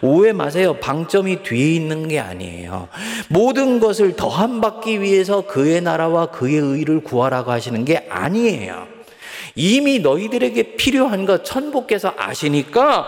오해 0.00 0.32
마세요. 0.32 0.76
방점이 0.80 1.42
뒤에 1.42 1.74
있는 1.74 2.08
게 2.08 2.18
아니에요. 2.20 2.88
모든 3.28 3.80
것을 3.80 4.16
더함 4.16 4.60
받기 4.60 5.02
위해서 5.02 5.42
그의 5.46 5.82
나라와 5.82 6.26
그의 6.26 6.56
의를 6.56 7.00
구하라고 7.00 7.50
하시는 7.50 7.84
게 7.84 8.06
아니에요. 8.08 8.86
이미 9.54 9.98
너희들에게 9.98 10.76
필요한 10.76 11.26
것 11.26 11.44
천부께서 11.44 12.14
아시니까 12.16 13.06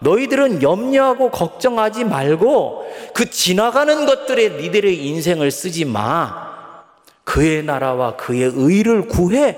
너희들은 0.00 0.62
염려하고 0.62 1.30
걱정하지 1.30 2.04
말고 2.04 2.86
그 3.12 3.28
지나가는 3.28 4.06
것들에 4.06 4.60
니들의 4.60 5.04
인생을 5.04 5.50
쓰지 5.50 5.84
마. 5.84 6.47
그의 7.28 7.62
나라와 7.62 8.16
그의 8.16 8.50
의를 8.54 9.06
구해. 9.06 9.54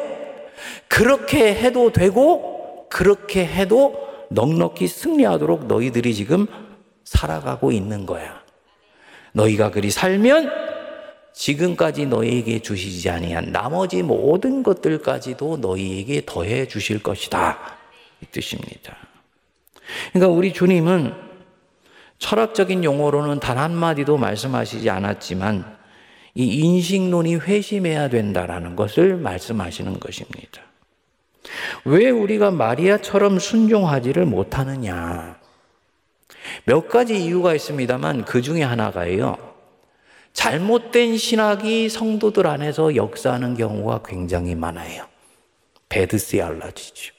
그렇게 0.89 1.55
해도 1.55 1.93
되고 1.93 2.89
그렇게 2.91 3.47
해도 3.47 4.09
넉넉히 4.31 4.89
승리하도록 4.89 5.69
너희들이 5.69 6.13
지금 6.15 6.49
살아가고 7.05 7.71
있는 7.71 8.07
거야. 8.07 8.43
너희가 9.35 9.71
그리 9.71 9.93
살면 9.93 10.51
지금까지 11.33 12.07
너희에게 12.07 12.59
주시지 12.59 13.09
아니한 13.09 13.53
나머지 13.53 14.03
모든 14.03 14.65
것들까지도 14.65 15.59
너희에게 15.59 16.23
더해 16.27 16.67
주실 16.67 17.01
것이다. 17.01 17.57
이 18.21 18.27
뜻입니다. 18.33 18.97
그러니까 20.13 20.37
우리 20.37 20.53
주님은 20.53 21.15
철학적인 22.19 22.83
용어로는 22.83 23.39
단 23.39 23.59
한마디도 23.59 24.17
말씀하시지 24.17 24.91
않았지만 24.91 25.80
이 26.35 26.45
인식론이 26.61 27.37
회심해야 27.37 28.09
된다라는 28.09 28.77
것을 28.77 29.17
말씀하시는 29.17 29.99
것입니다. 30.01 30.63
왜 31.85 32.11
우리가 32.11 32.51
마리아처럼 32.51 33.39
순종하지를 33.39 34.27
못하느냐? 34.27 35.39
몇 36.65 36.89
가지 36.89 37.23
이유가 37.23 37.55
있습니다만 37.55 38.25
그 38.25 38.43
중에 38.43 38.63
하나가요. 38.63 39.37
잘못된 40.33 41.17
신학이 41.17 41.89
성도들 41.89 42.47
안에서 42.47 42.95
역사하는 42.95 43.57
경우가 43.57 44.03
굉장히 44.05 44.55
많아요. 44.55 45.07
배드시알라지죠. 45.89 47.15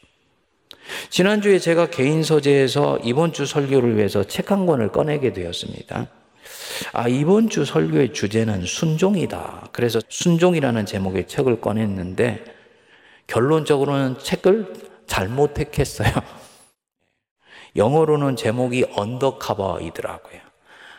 지난주에 1.10 1.60
제가 1.60 1.90
개인 1.90 2.24
서재에서 2.24 3.00
이번 3.04 3.34
주 3.34 3.46
설교를 3.46 3.98
위해서 3.98 4.24
책 4.24 4.52
한 4.52 4.66
권을 4.66 4.92
꺼내게 4.92 5.34
되었습니다. 5.34 6.08
아, 6.94 7.08
이번 7.08 7.50
주 7.50 7.66
설교의 7.66 8.14
주제는 8.14 8.66
순종이다. 8.66 9.70
그래서 9.72 10.00
순종이라는 10.08 10.86
제목의 10.86 11.28
책을 11.28 11.62
꺼냈는데 11.62 12.44
결론적으로는 13.28 14.20
책을 14.20 14.74
잘못 15.08 15.54
택했어요. 15.54 16.12
영어로는 17.76 18.36
제목이 18.36 18.86
언더커버이더라고요. 18.96 20.40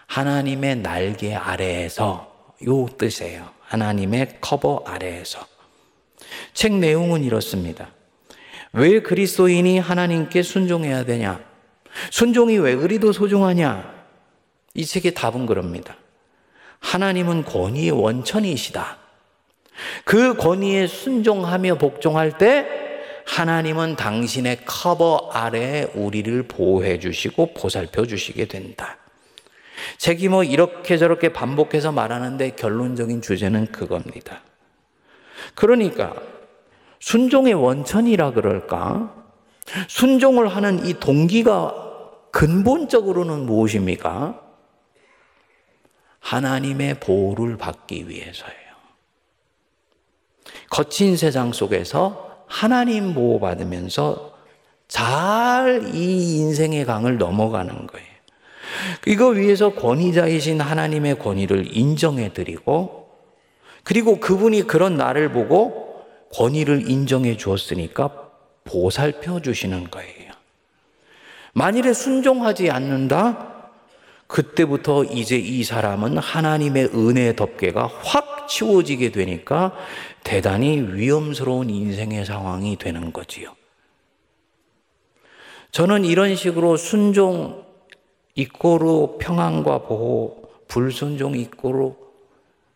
하나님의 0.06 0.76
날개 0.76 1.34
아래에서 1.34 2.52
요 2.66 2.86
뜻이에요. 2.98 3.48
하나님의 3.60 4.38
커버 4.40 4.82
아래에서. 4.86 5.46
책 6.54 6.74
내용은 6.74 7.24
이렇습니다. 7.24 7.88
왜 8.72 9.00
그리스도인이 9.00 9.78
하나님께 9.78 10.42
순종해야 10.42 11.04
되냐? 11.04 11.40
순종이 12.10 12.58
왜 12.58 12.76
그리도 12.76 13.12
소중하냐? 13.12 14.01
이 14.74 14.84
책의 14.84 15.14
답은 15.14 15.46
그럽니다. 15.46 15.96
하나님은 16.80 17.44
권위의 17.44 17.90
원천이시다. 17.90 18.98
그 20.04 20.34
권위에 20.34 20.86
순종하며 20.86 21.76
복종할 21.76 22.38
때 22.38 22.66
하나님은 23.26 23.96
당신의 23.96 24.64
커버 24.64 25.30
아래에 25.32 25.90
우리를 25.94 26.42
보호해 26.48 26.98
주시고 26.98 27.54
보살펴 27.54 28.06
주시게 28.06 28.46
된다. 28.46 28.98
책이 29.98 30.28
뭐 30.28 30.44
이렇게 30.44 30.98
저렇게 30.98 31.32
반복해서 31.32 31.92
말하는데 31.92 32.50
결론적인 32.50 33.22
주제는 33.22 33.66
그겁니다. 33.72 34.42
그러니까 35.54 36.14
순종의 37.00 37.54
원천이라 37.54 38.32
그럴까? 38.32 39.14
순종을 39.88 40.48
하는 40.48 40.86
이 40.86 40.94
동기가 40.94 41.74
근본적으로는 42.30 43.46
무엇입니까? 43.46 44.41
하나님의 46.22 47.00
보호를 47.00 47.58
받기 47.58 48.08
위해서예요. 48.08 48.56
거친 50.70 51.16
세상 51.16 51.52
속에서 51.52 52.44
하나님 52.46 53.12
보호받으면서 53.12 54.32
잘 54.88 55.90
이 55.94 56.38
인생의 56.38 56.84
강을 56.84 57.18
넘어가는 57.18 57.86
거예요. 57.86 58.06
이거 59.06 59.28
위해서 59.28 59.74
권위자이신 59.74 60.60
하나님의 60.60 61.18
권위를 61.18 61.76
인정해 61.76 62.32
드리고, 62.32 63.10
그리고 63.84 64.20
그분이 64.20 64.62
그런 64.66 64.96
나를 64.96 65.32
보고 65.32 66.04
권위를 66.32 66.90
인정해 66.90 67.36
주었으니까 67.36 68.30
보살펴 68.64 69.40
주시는 69.40 69.90
거예요. 69.90 70.32
만일에 71.52 71.92
순종하지 71.92 72.70
않는다? 72.70 73.51
그때부터 74.32 75.04
이제 75.04 75.36
이 75.36 75.62
사람은 75.62 76.16
하나님의 76.16 76.86
은혜의 76.94 77.36
덮개가 77.36 77.86
확 78.02 78.48
치워지게 78.48 79.12
되니까 79.12 79.74
대단히 80.24 80.80
위험스러운 80.80 81.68
인생의 81.68 82.24
상황이 82.24 82.78
되는 82.78 83.12
거지요. 83.12 83.54
저는 85.70 86.06
이런 86.06 86.34
식으로 86.34 86.78
순종 86.78 87.66
이꼬로 88.34 89.18
평안과 89.18 89.82
보호, 89.82 90.44
불순종 90.66 91.36
이꼬로 91.36 91.98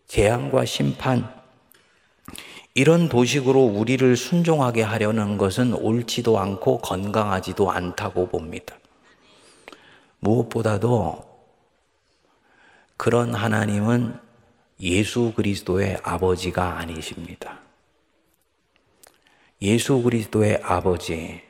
재앙과 0.08 0.66
심판, 0.66 1.26
이런 2.74 3.08
도식으로 3.08 3.64
우리를 3.64 4.14
순종하게 4.14 4.82
하려는 4.82 5.38
것은 5.38 5.72
옳지도 5.72 6.38
않고 6.38 6.78
건강하지도 6.78 7.70
않다고 7.70 8.28
봅니다. 8.28 8.76
무엇보다도 10.20 11.35
그런 12.96 13.34
하나님은 13.34 14.18
예수 14.80 15.32
그리스도의 15.34 15.98
아버지가 16.02 16.78
아니십니다. 16.78 17.60
예수 19.62 20.02
그리스도의 20.02 20.60
아버지, 20.62 21.40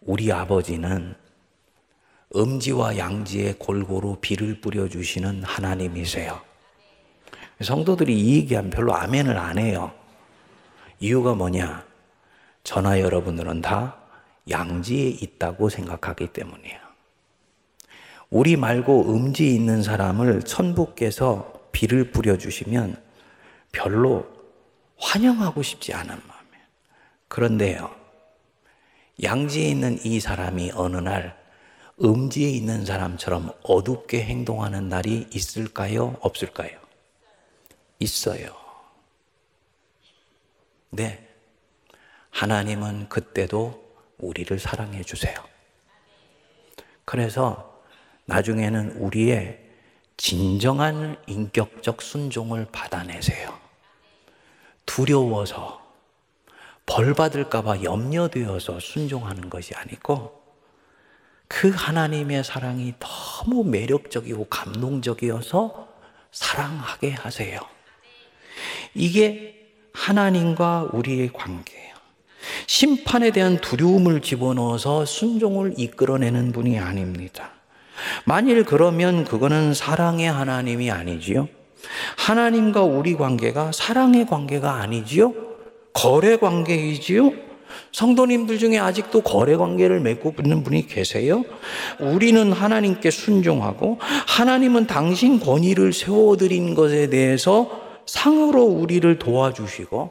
우리 0.00 0.30
아버지는 0.30 1.14
음지와 2.36 2.98
양지에 2.98 3.54
골고루 3.58 4.18
비를 4.20 4.60
뿌려주시는 4.60 5.44
하나님이세요. 5.44 6.40
성도들이 7.62 8.18
이 8.18 8.36
얘기하면 8.36 8.70
별로 8.70 8.94
아멘을 8.94 9.36
안 9.36 9.58
해요. 9.58 9.92
이유가 11.00 11.34
뭐냐? 11.34 11.86
저나 12.64 13.00
여러분들은 13.00 13.62
다 13.62 13.96
양지에 14.50 15.08
있다고 15.08 15.68
생각하기 15.68 16.28
때문이에요. 16.28 16.87
우리 18.30 18.56
말고 18.56 19.14
음지에 19.14 19.48
있는 19.48 19.82
사람을 19.82 20.42
천부께서 20.42 21.52
비를 21.72 22.10
뿌려주시면 22.10 23.02
별로 23.72 24.26
환영하고 24.98 25.62
싶지 25.62 25.94
않은 25.94 26.08
마음이에요. 26.08 26.64
그런데요, 27.28 27.94
양지에 29.22 29.68
있는 29.68 29.98
이 30.04 30.20
사람이 30.20 30.72
어느 30.74 30.96
날 30.98 31.38
음지에 32.02 32.48
있는 32.50 32.84
사람처럼 32.84 33.52
어둡게 33.62 34.22
행동하는 34.22 34.88
날이 34.88 35.26
있을까요? 35.32 36.16
없을까요? 36.20 36.78
있어요. 37.98 38.54
네. 40.90 41.26
하나님은 42.30 43.08
그때도 43.08 43.82
우리를 44.18 44.56
사랑해 44.58 45.02
주세요. 45.02 45.34
그래서 47.04 47.67
나중에는 48.28 48.92
우리의 48.98 49.58
진정한 50.18 51.16
인격적 51.26 52.02
순종을 52.02 52.66
받아내세요. 52.70 53.58
두려워서 54.84 55.80
벌 56.84 57.14
받을까봐 57.14 57.82
염려되어서 57.82 58.80
순종하는 58.80 59.48
것이 59.48 59.74
아니고 59.74 60.42
그 61.46 61.70
하나님의 61.70 62.44
사랑이 62.44 62.94
너무 62.98 63.64
매력적이고 63.64 64.46
감동적이어서 64.50 65.88
사랑하게 66.30 67.12
하세요. 67.12 67.60
이게 68.94 69.70
하나님과 69.94 70.90
우리의 70.92 71.32
관계예요. 71.32 71.94
심판에 72.66 73.30
대한 73.30 73.58
두려움을 73.60 74.20
집어넣어서 74.20 75.06
순종을 75.06 75.74
이끌어내는 75.78 76.52
분이 76.52 76.78
아닙니다. 76.78 77.57
만일 78.24 78.64
그러면 78.64 79.24
그거는 79.24 79.74
사랑의 79.74 80.30
하나님이 80.30 80.90
아니지요. 80.90 81.48
하나님과 82.16 82.82
우리 82.82 83.14
관계가 83.14 83.72
사랑의 83.72 84.26
관계가 84.26 84.74
아니지요. 84.74 85.34
거래 85.92 86.36
관계이지요. 86.36 87.48
성도님들 87.92 88.58
중에 88.58 88.78
아직도 88.78 89.22
거래 89.22 89.56
관계를 89.56 90.00
맺고 90.00 90.34
있는 90.38 90.62
분이 90.62 90.86
계세요? 90.86 91.44
우리는 92.00 92.52
하나님께 92.52 93.10
순종하고 93.10 93.98
하나님은 94.00 94.86
당신 94.86 95.40
권위를 95.40 95.92
세워드린 95.92 96.74
것에 96.74 97.08
대해서 97.08 97.82
상으로 98.06 98.64
우리를 98.64 99.18
도와주시고 99.18 100.10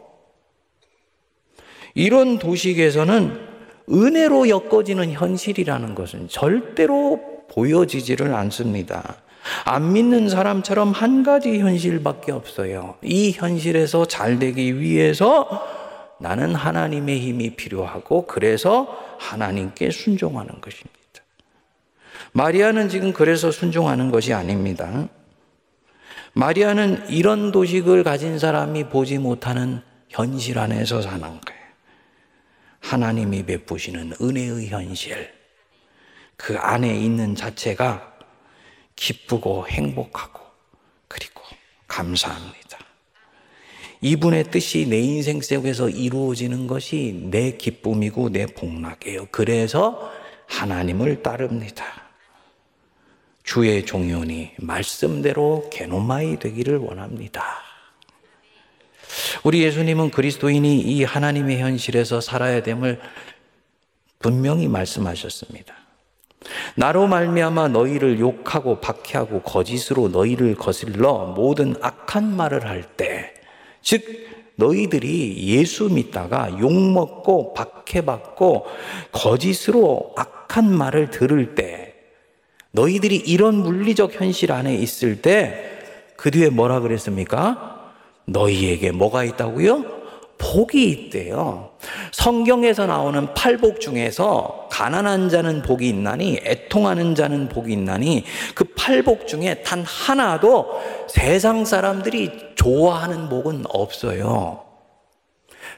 이런 1.96 2.38
도식에서는 2.38 3.48
은혜로 3.90 4.50
엮어지는 4.50 5.12
현실이라는 5.12 5.96
것은 5.96 6.28
절대로 6.28 7.37
보여지지를 7.52 8.34
않습니다. 8.34 9.18
안 9.66 9.94
믿는 9.94 10.30
사람처럼 10.30 10.92
한 10.92 11.24
가지 11.24 11.60
현실밖에 11.60 12.32
없어요. 12.32 12.96
이 13.02 13.32
현실에서 13.32 14.06
잘 14.06 14.40
되기 14.40 14.80
위해서 14.80 15.66
나는 16.20 16.56
하나님의 16.56 17.20
힘이 17.20 17.56
필요하고 17.56 18.26
그래서 18.26 18.88
하나님께 19.20 19.92
순종하는 19.92 20.60
것입니다. 20.62 20.98
마리아는 22.34 22.90
지금 22.90 23.14
그래서 23.14 23.52
순종하는 23.52 24.12
것이 24.12 24.34
아닙니다. 24.34 25.08
마리아는 26.34 27.10
이런 27.10 27.52
도식을 27.52 28.04
가진 28.04 28.38
사람이 28.38 28.90
보지 28.90 29.18
못하는 29.18 29.82
현실 30.10 30.60
안에서 30.60 31.02
사는 31.02 31.22
거예요. 31.22 31.62
하나님이 32.80 33.44
베푸시는 33.44 34.14
은혜의 34.22 34.68
현실. 34.68 35.37
그 36.38 36.58
안에 36.58 36.96
있는 36.96 37.36
자체가 37.36 38.14
기쁘고 38.96 39.68
행복하고 39.68 40.40
그리고 41.08 41.42
감사합니다. 41.88 42.78
이분의 44.02 44.52
뜻이 44.52 44.86
내 44.88 45.00
인생 45.00 45.42
속에서 45.42 45.90
이루어지는 45.90 46.68
것이 46.68 47.28
내 47.32 47.58
기쁨이고 47.58 48.30
내 48.30 48.46
복락이에요. 48.46 49.28
그래서 49.32 50.12
하나님을 50.48 51.24
따릅니다. 51.24 51.86
주의 53.44 53.86
종연이 53.86 54.52
말씀대로 54.60 55.70
게노마이 55.72 56.38
되기를 56.38 56.78
원합니다. 56.78 57.44
우리 59.44 59.64
예수님은 59.64 60.12
그리스도인이 60.12 60.80
이 60.82 61.04
하나님의 61.04 61.60
현실에서 61.60 62.22
살아야 62.22 62.62
됨을 62.62 63.00
분명히 64.20 64.68
말씀하셨습니다. 64.68 65.87
나로 66.76 67.08
말미암아 67.08 67.70
너희를 67.70 68.20
욕하고 68.20 68.80
박해하고 68.80 69.42
거짓으로 69.42 70.10
너희를 70.10 70.56
거슬러 70.56 71.34
모든 71.36 71.76
악한 71.82 72.36
말을 72.36 72.68
할 72.68 72.84
때, 72.84 73.34
즉 73.82 74.04
너희들이 74.56 75.48
예수 75.50 75.90
믿다가 75.90 76.58
욕 76.60 76.72
먹고 76.74 77.54
박해받고 77.54 78.66
거짓으로 79.12 80.14
악한 80.16 80.72
말을 80.72 81.10
들을 81.10 81.56
때, 81.56 81.96
너희들이 82.72 83.16
이런 83.16 83.56
물리적 83.56 84.20
현실 84.20 84.52
안에 84.52 84.76
있을 84.76 85.22
때 85.22 85.78
그 86.18 86.32
뒤에 86.32 86.50
뭐라 86.50 86.82
그랬습니까? 86.82 87.94
너희에게 88.26 88.92
뭐가 88.92 89.24
있다고요? 89.24 89.86
복이 90.38 90.90
있대요. 90.90 91.67
성경에서 92.12 92.86
나오는 92.86 93.34
팔복 93.34 93.80
중에서 93.80 94.68
가난한 94.72 95.30
자는 95.30 95.62
복이 95.62 95.88
있나니 95.88 96.40
애통하는 96.44 97.16
자는 97.16 97.50
복이 97.50 97.72
있나니 97.74 98.24
그 98.56 98.66
팔복 98.76 99.28
중에 99.28 99.62
단 99.64 99.84
하나도 99.84 100.82
세상 101.08 101.66
사람들이 101.66 102.32
좋아하는 102.56 103.30
복은 103.30 103.66
없어요. 103.70 104.68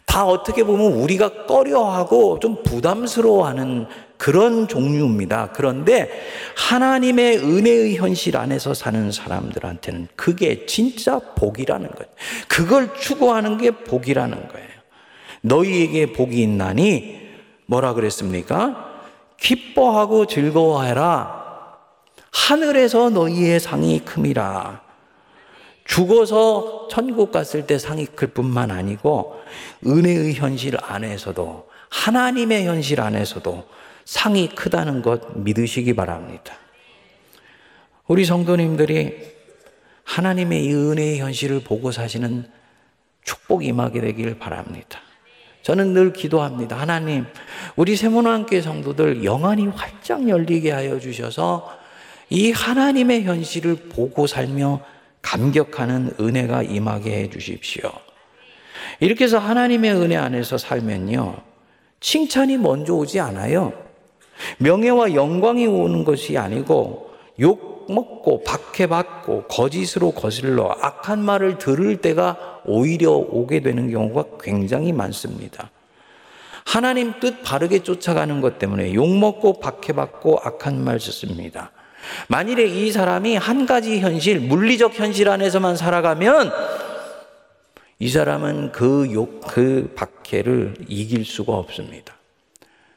다 0.06 0.26
어떻게 0.26 0.64
보면 0.64 0.94
우리가 0.94 1.46
꺼려하고 1.46 2.40
좀 2.40 2.64
부담스러워하는 2.64 3.86
그런 4.18 4.68
종류입니다. 4.68 5.52
그런데 5.54 6.10
하나님의 6.58 7.38
은혜의 7.38 7.96
현실 7.96 8.36
안에서 8.36 8.74
사는 8.74 9.12
사람들한테는 9.12 10.08
그게 10.16 10.66
진짜 10.66 11.20
복이라는 11.20 11.90
거예요. 11.90 12.12
그걸 12.48 12.96
추구하는 12.96 13.60
게 13.60 13.72
복이라는 13.72 14.48
거예요. 14.48 14.69
너희에게 15.41 16.13
복이 16.13 16.41
있나니 16.41 17.19
뭐라 17.65 17.93
그랬습니까? 17.93 18.89
기뻐하고 19.39 20.25
즐거워해라. 20.25 21.78
하늘에서 22.32 23.10
너희의 23.10 23.60
상이 23.60 23.99
큼이라. 23.99 24.82
죽어서 25.86 26.88
천국 26.91 27.32
갔을 27.32 27.65
때 27.65 27.80
상이 27.80 28.06
클 28.06 28.28
뿐만 28.28 28.69
아니고 28.69 29.41
은혜의 29.86 30.36
현실 30.36 30.78
안에서도 30.80 31.67
하나님의 31.89 32.65
현실 32.65 33.02
안에서도 33.02 33.67
상이 34.06 34.49
크다는 34.49 35.02
것 35.02 35.38
믿으시기 35.38 35.95
바랍니다. 35.95 36.54
우리 38.08 38.25
성도님들이 38.25 39.15
하나님의 40.04 40.65
이 40.65 40.73
은혜의 40.73 41.19
현실을 41.19 41.62
보고 41.62 41.91
사시는 41.91 42.49
축복이 43.23 43.67
임하게 43.67 44.02
되길 44.02 44.39
바랍니다. 44.39 44.99
저는 45.62 45.93
늘 45.93 46.13
기도합니다. 46.13 46.78
하나님, 46.78 47.26
우리 47.76 47.95
세문안교회 47.95 48.62
성도들 48.62 49.24
영안이 49.24 49.67
활짝 49.67 50.28
열리게 50.28 50.72
하여 50.72 51.00
주셔서 51.00 51.78
이 52.30 52.52
하나님의 52.52 53.24
현실을 53.24 53.76
보고 53.89 54.28
살며 54.28 54.82
감격하는 55.22 56.13
은혜가 56.19 56.63
임하게 56.63 57.12
해 57.12 57.30
주십시오. 57.30 57.91
이렇게 59.00 59.26
해서 59.26 59.38
하나님의 59.38 59.93
은혜 59.95 60.15
안에서 60.15 60.58
살면요. 60.58 61.36
칭찬이 62.00 62.58
먼저 62.58 62.93
오지 62.93 63.19
않아요. 63.19 63.74
명예와 64.60 65.13
영광이 65.13 65.67
오는 65.67 66.06
것이 66.06 66.38
아니고 66.38 67.12
욕 67.41 67.69
먹고 67.91 68.43
박해받고 68.43 69.43
거짓으로 69.43 70.12
거슬러 70.12 70.75
악한 70.82 71.23
말을 71.23 71.58
들을 71.58 71.97
때가 71.97 72.62
오히려 72.65 73.12
오게 73.12 73.62
되는 73.62 73.89
경우가 73.91 74.38
굉장히 74.41 74.91
많습니다. 74.93 75.71
하나님 76.65 77.19
뜻 77.19 77.41
바르게 77.41 77.84
쫓아가는 77.84 78.41
것 78.41 78.60
때문에 78.60 78.93
욕 78.93 79.10
먹고 79.10 79.60
박해받고 79.60 80.39
악한 80.43 80.84
말 80.84 80.99
듣습니다. 80.99 81.71
만일에 82.28 82.65
이 82.65 82.91
사람이 82.91 83.36
한 83.36 83.65
가지 83.65 83.99
현실, 83.99 84.39
물리적 84.39 84.97
현실 84.99 85.30
안에서만 85.30 85.75
살아가면 85.75 86.52
이 87.99 88.08
사람은 88.08 88.71
그 88.71 89.10
욕, 89.12 89.41
그 89.41 89.93
박해를 89.95 90.75
이길 90.88 91.25
수가 91.25 91.54
없습니다. 91.54 92.13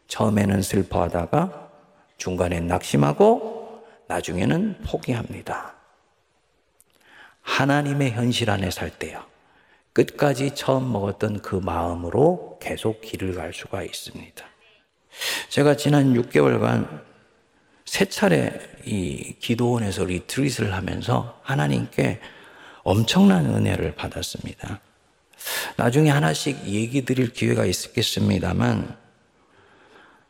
처음에는 0.06 0.62
슬퍼하다가 0.62 1.70
중간에 2.18 2.60
낙심하고 2.60 3.61
나중에는 4.12 4.82
포기합니다. 4.84 5.74
하나님의 7.40 8.12
현실 8.12 8.50
안에 8.50 8.70
살 8.70 8.90
때요. 8.90 9.24
끝까지 9.94 10.54
처음 10.54 10.92
먹었던 10.92 11.40
그 11.40 11.56
마음으로 11.56 12.58
계속 12.60 13.00
길을 13.00 13.34
갈 13.34 13.52
수가 13.52 13.82
있습니다. 13.82 14.44
제가 15.48 15.76
지난 15.76 16.14
6개월간 16.14 17.02
세 17.84 18.04
차례 18.04 18.58
이 18.84 19.36
기도원에서 19.38 20.04
리트릿을 20.04 20.72
하면서 20.74 21.40
하나님께 21.42 22.20
엄청난 22.82 23.46
은혜를 23.46 23.94
받았습니다. 23.94 24.80
나중에 25.76 26.10
하나씩 26.10 26.66
얘기 26.66 27.04
드릴 27.04 27.32
기회가 27.32 27.64
있겠습니다만 27.64 28.96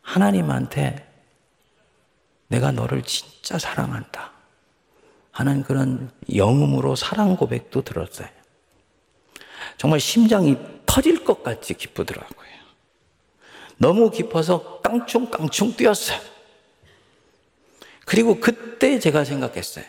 하나님한테 0.00 1.11
내가 2.52 2.70
너를 2.70 3.02
진짜 3.02 3.58
사랑한다. 3.58 4.30
하는 5.30 5.62
그런 5.62 6.10
영음으로 6.34 6.94
사랑 6.94 7.36
고백도 7.36 7.80
들었어요. 7.80 8.28
정말 9.78 9.98
심장이 9.98 10.58
터질 10.84 11.24
것 11.24 11.42
같이 11.42 11.72
기쁘더라고요. 11.72 12.52
너무 13.78 14.10
깊어서 14.10 14.82
깡충깡충 14.82 15.74
뛰었어요. 15.76 16.20
그리고 18.04 18.38
그때 18.38 18.98
제가 18.98 19.24
생각했어요. 19.24 19.86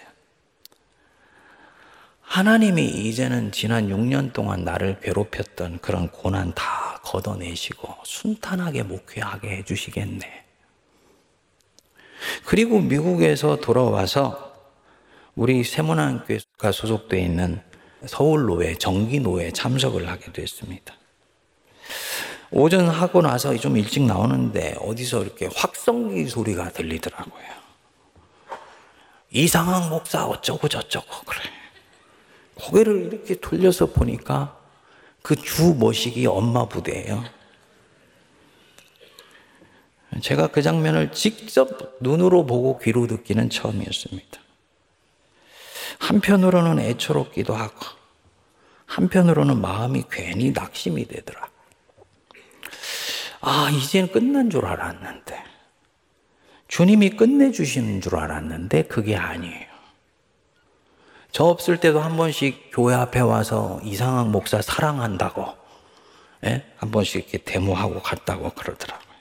하나님이 2.21 2.85
이제는 2.85 3.51
지난 3.51 3.89
6년 3.89 4.31
동안 4.31 4.63
나를 4.63 5.01
괴롭혔던 5.01 5.79
그런 5.79 6.09
고난 6.09 6.53
다 6.55 7.01
걷어내시고 7.03 7.97
순탄하게 8.05 8.83
목회하게 8.83 9.57
해주시겠네. 9.57 10.42
그리고 12.45 12.79
미국에서 12.79 13.57
돌아와서 13.57 14.53
우리 15.35 15.63
세문안교회가 15.63 16.71
소속되어 16.71 17.19
있는 17.19 17.61
서울노회, 18.05 18.75
정기노회 18.75 19.51
참석을 19.51 20.07
하게 20.09 20.31
됐습니다. 20.31 20.93
오전 22.51 22.87
하고 22.87 23.21
나서 23.21 23.55
좀 23.57 23.77
일찍 23.77 24.03
나오는데 24.03 24.75
어디서 24.79 25.23
이렇게 25.23 25.49
확성기 25.55 26.27
소리가 26.27 26.69
들리더라고요. 26.69 27.43
이상한 29.31 29.89
목사 29.89 30.25
어쩌고 30.25 30.67
저쩌고 30.67 31.07
그래. 31.25 31.41
고개를 32.55 33.05
이렇게 33.11 33.35
돌려서 33.39 33.87
보니까 33.87 34.57
그 35.23 35.35
주 35.35 35.73
모식이 35.73 36.27
엄마 36.27 36.65
부대예요. 36.67 37.23
제가 40.21 40.47
그 40.47 40.61
장면을 40.61 41.11
직접 41.11 41.97
눈으로 41.99 42.45
보고 42.45 42.79
귀로 42.79 43.07
듣기는 43.07 43.49
처음이었습니다. 43.49 44.39
한편으로는 45.99 46.79
애처롭기도 46.79 47.53
하고, 47.53 47.79
한편으로는 48.85 49.59
마음이 49.61 50.03
괜히 50.11 50.51
낙심이 50.51 51.07
되더라. 51.07 51.47
아, 53.41 53.69
이제는 53.69 54.11
끝난 54.11 54.49
줄 54.49 54.65
알았는데. 54.65 55.43
주님이 56.67 57.11
끝내주시는 57.11 58.01
줄 58.01 58.15
알았는데, 58.17 58.83
그게 58.83 59.15
아니에요. 59.15 59.73
저 61.31 61.45
없을 61.45 61.79
때도 61.79 61.99
한 61.99 62.15
번씩 62.15 62.69
교회 62.71 62.93
앞에 62.93 63.19
와서 63.19 63.79
이상한 63.83 64.31
목사 64.31 64.61
사랑한다고, 64.61 65.45
예? 66.45 66.65
한 66.77 66.91
번씩 66.91 67.23
이렇게 67.23 67.37
데모하고 67.39 68.01
갔다고 68.01 68.51
그러더라고요. 68.51 69.12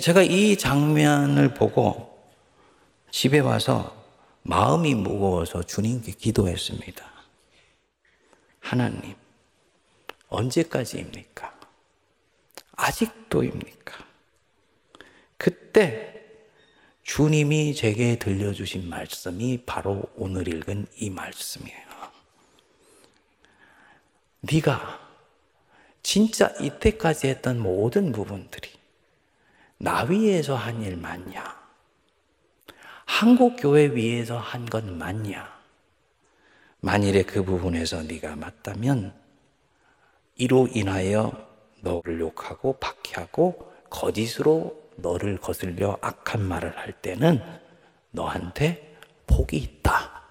제가 0.00 0.22
이 0.22 0.56
장면을 0.56 1.54
보고 1.54 2.18
집에 3.10 3.38
와서 3.38 3.94
마음이 4.42 4.94
무거워서 4.94 5.62
주님께 5.62 6.12
기도했습니다. 6.12 7.04
하나님, 8.60 9.14
언제까지입니까? 10.28 11.54
아직도입니까? 12.72 14.04
그때 15.36 16.22
주님이 17.04 17.74
제게 17.74 18.18
들려주신 18.18 18.88
말씀이 18.88 19.62
바로 19.64 20.02
오늘 20.16 20.48
읽은 20.48 20.86
이 20.96 21.10
말씀이에요. 21.10 21.84
네가 24.40 25.00
진짜 26.02 26.48
이때까지 26.60 27.28
했던 27.28 27.60
모든 27.60 28.12
부분들이 28.12 28.73
나 29.78 30.02
위에서 30.04 30.54
한 30.56 30.82
일 30.82 30.96
맞냐? 30.96 31.62
한국 33.06 33.56
교회 33.58 33.86
위에서 33.86 34.38
한 34.38 34.66
건 34.66 34.96
맞냐? 34.98 35.52
만일에 36.80 37.22
그 37.22 37.42
부분에서 37.44 38.02
네가 38.02 38.36
맞다면 38.36 39.14
이로 40.36 40.68
인하여 40.72 41.32
너를 41.80 42.20
욕하고 42.20 42.78
박해하고 42.78 43.72
거짓으로 43.90 44.82
너를 44.96 45.38
거슬려 45.38 45.98
악한 46.00 46.42
말을 46.42 46.76
할 46.78 46.92
때는 46.92 47.42
너한테 48.10 48.96
복이 49.26 49.56
있다. 49.56 50.22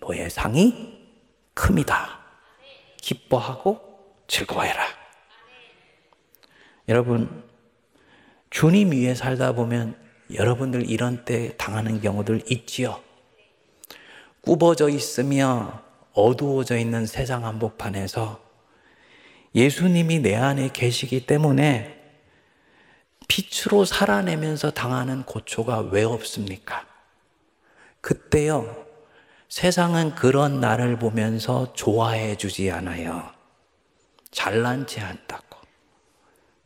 너의 0.00 0.28
상이 0.30 1.08
큼이다. 1.54 2.20
기뻐하고 3.00 3.80
즐거워해라. 4.26 4.84
여러분, 6.88 7.44
주님 8.52 8.92
위에 8.92 9.14
살다 9.14 9.52
보면 9.52 9.96
여러분들 10.34 10.88
이런 10.88 11.24
때 11.24 11.56
당하는 11.56 12.02
경우들 12.02 12.42
있지요. 12.52 13.00
굽어져 14.42 14.90
있으며 14.90 15.82
어두워져 16.12 16.76
있는 16.76 17.06
세상 17.06 17.46
한복판에서 17.46 18.40
예수님이 19.54 20.18
내 20.18 20.36
안에 20.36 20.68
계시기 20.70 21.24
때문에 21.24 21.98
빛으로 23.26 23.86
살아내면서 23.86 24.70
당하는 24.70 25.22
고초가 25.22 25.88
왜 25.90 26.04
없습니까? 26.04 26.86
그때요, 28.02 28.84
세상은 29.48 30.14
그런 30.14 30.60
나를 30.60 30.98
보면서 30.98 31.72
좋아해 31.72 32.36
주지 32.36 32.70
않아요. 32.70 33.30
잘난 34.30 34.86
체 34.86 35.00
한다고, 35.00 35.58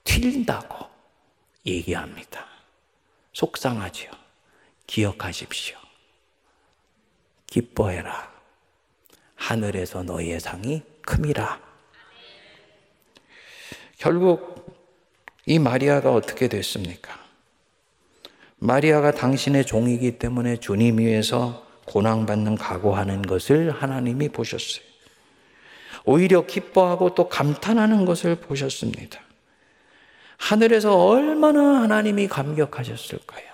튈다고 0.03 0.96
얘기합니다. 1.67 2.47
속상하지요. 3.33 4.11
기억하십시오. 4.87 5.77
기뻐해라. 7.47 8.33
하늘에서 9.35 10.03
너희의 10.03 10.41
상이 10.41 10.83
큼이라. 11.03 11.61
결국 13.99 14.67
이 15.47 15.59
마리아가 15.59 16.13
어떻게 16.13 16.49
됐습니까? 16.49 17.19
마리아가 18.59 19.11
당신의 19.11 19.67
종이기 19.67 20.19
때문에 20.19 20.57
주님 20.57 20.99
위해서 20.99 21.67
고난받는 21.87 22.57
각오하는 22.57 23.23
것을 23.23 23.71
하나님이 23.71 24.31
보셨어요. 24.31 24.85
오히려 26.05 26.47
기뻐하고 26.47 27.15
또 27.15 27.29
감탄하는 27.29 28.05
것을 28.05 28.37
보셨습니다. 28.37 29.26
하늘에서 30.39 30.97
얼마나 30.97 31.83
하나님이 31.83 32.29
감격하셨을까요? 32.29 33.45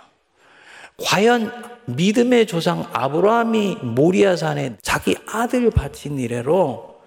과연 1.05 1.51
믿음의 1.87 2.47
조상 2.47 2.89
아브라함이 2.93 3.77
모리아산에 3.83 4.77
자기 4.83 5.17
아들 5.27 5.71
바친 5.71 6.19
이래로 6.19 7.01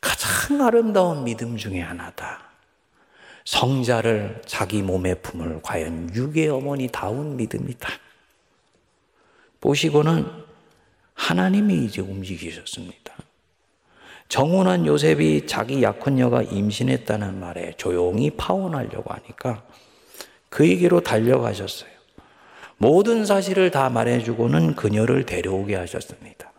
가장 0.00 0.60
아름다운 0.62 1.24
믿음 1.24 1.56
중의 1.56 1.82
하나다. 1.82 2.42
성자를 3.44 4.42
자기 4.46 4.82
몸에 4.82 5.14
품을 5.14 5.60
과연 5.62 6.14
육의 6.14 6.48
어머니 6.48 6.88
다운 6.88 7.36
믿음이다. 7.36 7.88
보시고는 9.60 10.26
하나님이 11.14 11.84
이제 11.84 12.00
움직이셨습니다. 12.00 13.14
정운한 14.34 14.84
요셉이 14.84 15.46
자기 15.46 15.80
약혼녀가 15.80 16.42
임신했다는 16.42 17.38
말에 17.38 17.72
조용히 17.76 18.30
파혼하려고 18.30 19.14
하니까 19.14 19.62
그에게로 20.48 21.02
달려가셨어요. 21.02 21.88
모든 22.76 23.26
사실을 23.26 23.70
다 23.70 23.88
말해주고는 23.90 24.74
그녀를 24.74 25.24
데려오게 25.24 25.76
하셨습니다. 25.76 26.50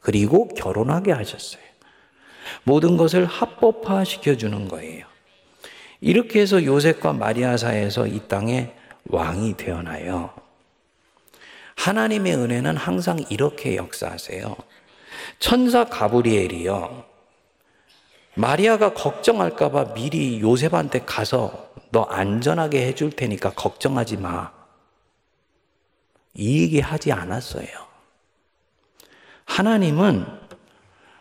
그리고 0.00 0.48
결혼하게 0.48 1.12
하셨어요. 1.12 1.62
모든 2.64 2.96
것을 2.96 3.26
합법화 3.26 4.04
시켜주는 4.04 4.66
거예요. 4.66 5.04
이렇게 6.00 6.40
해서 6.40 6.64
요셉과 6.64 7.12
마리아 7.12 7.58
사이에서 7.58 8.06
이 8.06 8.22
땅에 8.26 8.74
왕이 9.04 9.58
되어나요. 9.58 10.30
하나님의 11.76 12.36
은혜는 12.36 12.78
항상 12.78 13.18
이렇게 13.28 13.76
역사하세요. 13.76 14.56
천사 15.40 15.84
가브리엘이요. 15.84 17.07
마리아가 18.38 18.94
걱정할까봐 18.94 19.94
미리 19.94 20.40
요셉한테 20.40 21.00
가서 21.00 21.72
너 21.90 22.02
안전하게 22.02 22.86
해줄 22.86 23.10
테니까 23.10 23.50
걱정하지 23.50 24.18
마. 24.18 24.52
이 26.34 26.62
얘기 26.62 26.78
하지 26.78 27.10
않았어요. 27.10 27.66
하나님은 29.44 30.24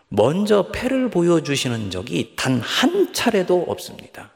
먼저 0.09 0.71
패를 0.71 1.09
보여주시는 1.09 1.89
적이 1.89 2.35
단 2.35 2.59
한 2.59 3.11
차례도 3.13 3.65
없습니다. 3.67 4.29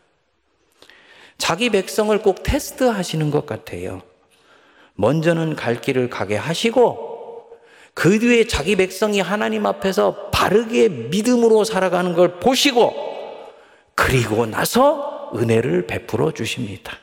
자기 1.37 1.69
백성을 1.69 2.19
꼭 2.23 2.41
테스트 2.41 2.85
하시는 2.85 3.29
것 3.29 3.45
같아요. 3.45 4.01
먼저는 4.95 5.55
갈 5.55 5.79
길을 5.81 6.09
가게 6.09 6.35
하시고, 6.35 7.10
그 7.93 8.19
뒤에 8.19 8.47
자기 8.47 8.75
백성이 8.75 9.19
하나님 9.19 9.65
앞에서 9.65 10.29
바르게 10.31 10.89
믿음으로 10.89 11.63
살아가는 11.63 12.13
걸 12.13 12.39
보시고, 12.39 12.93
그리고 13.95 14.45
나서 14.45 15.31
은혜를 15.35 15.87
베풀어 15.87 16.31
주십니다. 16.31 16.97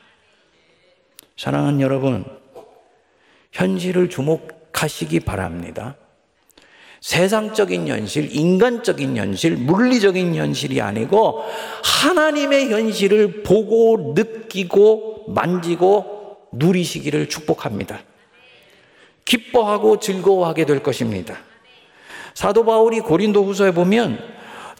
사랑하는 1.37 1.81
여러분, 1.81 2.25
현실을 3.51 4.09
주목하시기 4.09 5.21
바랍니다. 5.21 5.95
세상적인 7.01 7.87
현실, 7.87 8.35
인간적인 8.35 9.15
현실, 9.15 9.55
물리적인 9.55 10.35
현실이 10.35 10.81
아니고 10.81 11.43
하나님의 11.83 12.71
현실을 12.71 13.43
보고 13.43 14.13
느끼고 14.15 15.25
만지고 15.29 16.37
누리시기를 16.51 17.29
축복합니다. 17.29 18.01
기뻐하고 19.29 19.99
즐거워하게 19.99 20.65
될 20.65 20.81
것입니다. 20.81 21.37
사도 22.33 22.65
바울이 22.65 22.99
고린도 22.99 23.45
후서에 23.45 23.71
보면 23.71 24.17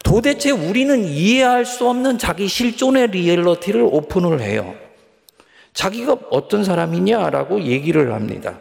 도대체 0.02 0.50
우리는 0.50 1.04
이해할 1.04 1.64
수 1.64 1.88
없는 1.88 2.18
자기 2.18 2.48
실존의 2.48 3.08
리얼러티를 3.08 3.80
오픈을 3.82 4.40
해요. 4.40 4.74
자기가 5.72 6.16
어떤 6.30 6.64
사람이냐라고 6.64 7.62
얘기를 7.62 8.12
합니다. 8.12 8.58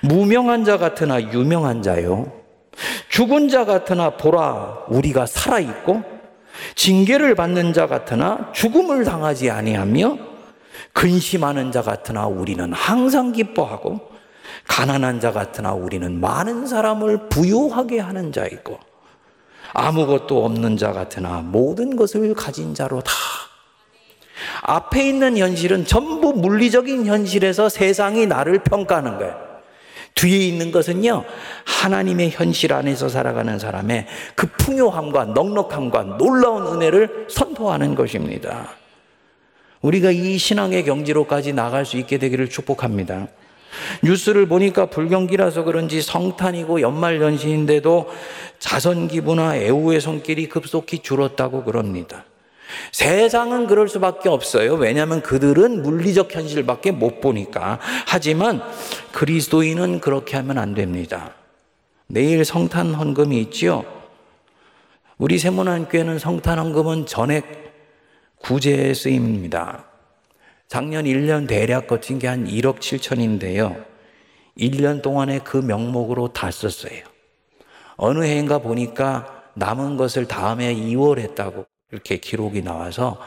무명한 0.00 0.64
자 0.64 0.78
같으나 0.78 1.20
유명한 1.20 1.82
자요. 1.82 2.30
죽은 3.08 3.48
자 3.48 3.64
같으나 3.64 4.10
보라, 4.10 4.84
우리가 4.88 5.26
살아있고, 5.26 6.02
징계를 6.76 7.34
받는 7.34 7.72
자 7.72 7.88
같으나 7.88 8.52
죽음을 8.54 9.04
당하지 9.04 9.50
아니하며 9.50 10.18
근심하는 10.92 11.72
자 11.72 11.82
같으나 11.82 12.26
우리는 12.26 12.72
항상 12.72 13.32
기뻐하고 13.32 14.09
가난한 14.70 15.18
자 15.18 15.32
같으나 15.32 15.72
우리는 15.72 16.20
많은 16.20 16.64
사람을 16.64 17.28
부유하게 17.28 17.98
하는 17.98 18.30
자이고 18.30 18.78
아무것도 19.72 20.44
없는 20.44 20.76
자 20.76 20.92
같으나 20.92 21.40
모든 21.40 21.96
것을 21.96 22.34
가진 22.34 22.72
자로 22.72 23.00
다. 23.00 23.12
앞에 24.62 25.08
있는 25.08 25.36
현실은 25.36 25.84
전부 25.84 26.32
물리적인 26.32 27.04
현실에서 27.04 27.68
세상이 27.68 28.26
나를 28.26 28.62
평가하는 28.62 29.18
거예요. 29.18 29.36
뒤에 30.14 30.38
있는 30.38 30.70
것은요, 30.70 31.24
하나님의 31.64 32.30
현실 32.30 32.72
안에서 32.72 33.08
살아가는 33.08 33.58
사람의 33.58 34.06
그 34.36 34.46
풍요함과 34.46 35.26
넉넉함과 35.26 36.16
놀라운 36.18 36.66
은혜를 36.74 37.26
선포하는 37.28 37.96
것입니다. 37.96 38.68
우리가 39.82 40.12
이 40.12 40.38
신앙의 40.38 40.84
경지로까지 40.84 41.54
나갈 41.54 41.84
수 41.84 41.96
있게 41.96 42.18
되기를 42.18 42.48
축복합니다. 42.48 43.28
뉴스를 44.02 44.46
보니까 44.46 44.86
불경기라서 44.86 45.64
그런지 45.64 46.02
성탄이고 46.02 46.80
연말 46.80 47.20
연시인데도 47.20 48.08
자선 48.58 49.08
기부나 49.08 49.56
애우의 49.56 50.00
손길이 50.00 50.48
급속히 50.48 51.00
줄었다고 51.00 51.64
그럽니다. 51.64 52.24
세상은 52.92 53.66
그럴 53.66 53.88
수밖에 53.88 54.28
없어요. 54.28 54.74
왜냐하면 54.74 55.22
그들은 55.22 55.82
물리적 55.82 56.34
현실밖에 56.34 56.92
못 56.92 57.20
보니까. 57.20 57.80
하지만 58.06 58.62
그리스도인은 59.12 60.00
그렇게 60.00 60.36
하면 60.36 60.58
안 60.58 60.74
됩니다. 60.74 61.34
내일 62.06 62.44
성탄 62.44 62.94
헌금이 62.94 63.40
있지요. 63.42 63.84
우리 65.18 65.38
세문안교회는 65.38 66.18
성탄 66.18 66.58
헌금은 66.58 67.06
전액 67.06 67.70
구제 68.38 68.94
쓰임입니다. 68.94 69.89
작년 70.70 71.04
1년 71.04 71.48
대략 71.48 71.88
거친 71.88 72.20
게 72.20 72.28
한 72.28 72.46
1억 72.46 72.78
7천인데요. 72.78 73.84
1년 74.56 75.02
동안에 75.02 75.40
그 75.40 75.56
명목으로 75.56 76.28
다 76.32 76.52
썼어요. 76.52 77.02
어느 77.96 78.24
해인가 78.24 78.58
보니까 78.58 79.42
남은 79.54 79.96
것을 79.96 80.28
다음에 80.28 80.72
2월 80.72 81.18
했다고 81.18 81.66
이렇게 81.90 82.18
기록이 82.18 82.62
나와서 82.62 83.18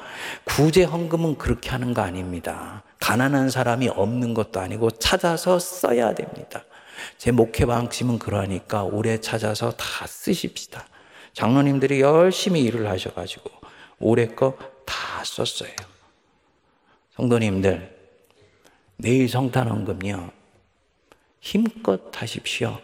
구제 0.46 0.84
헌금은 0.86 1.38
그렇게 1.38 1.70
하는 1.70 1.94
거 1.94 2.02
아닙니다. 2.02 2.84
가난한 3.02 3.50
사람이 3.50 3.89
없는 3.89 4.34
것도 4.34 4.62
아니고 4.62 4.91
찾아서 4.91 5.60
써야 5.60 6.16
됩니다. 6.16 6.64
제 7.18 7.32
목회 7.32 7.66
방침은 7.66 8.20
그러니까 8.20 8.84
올해 8.84 9.20
찾아서 9.20 9.72
다 9.72 10.08
쓰십시다. 10.08 10.88
장로님들이 11.34 12.00
열심히 12.00 12.62
일을 12.64 12.89
하셔가지고 12.89 13.52
올해 14.00 14.28
거 14.28 14.56
다 14.86 15.24
썼어요. 15.24 15.72
성도님들, 17.16 17.95
내일 18.97 19.30
성탄 19.30 19.68
헌금요. 19.68 20.32
힘껏 21.41 22.01
하십시오. 22.11 22.80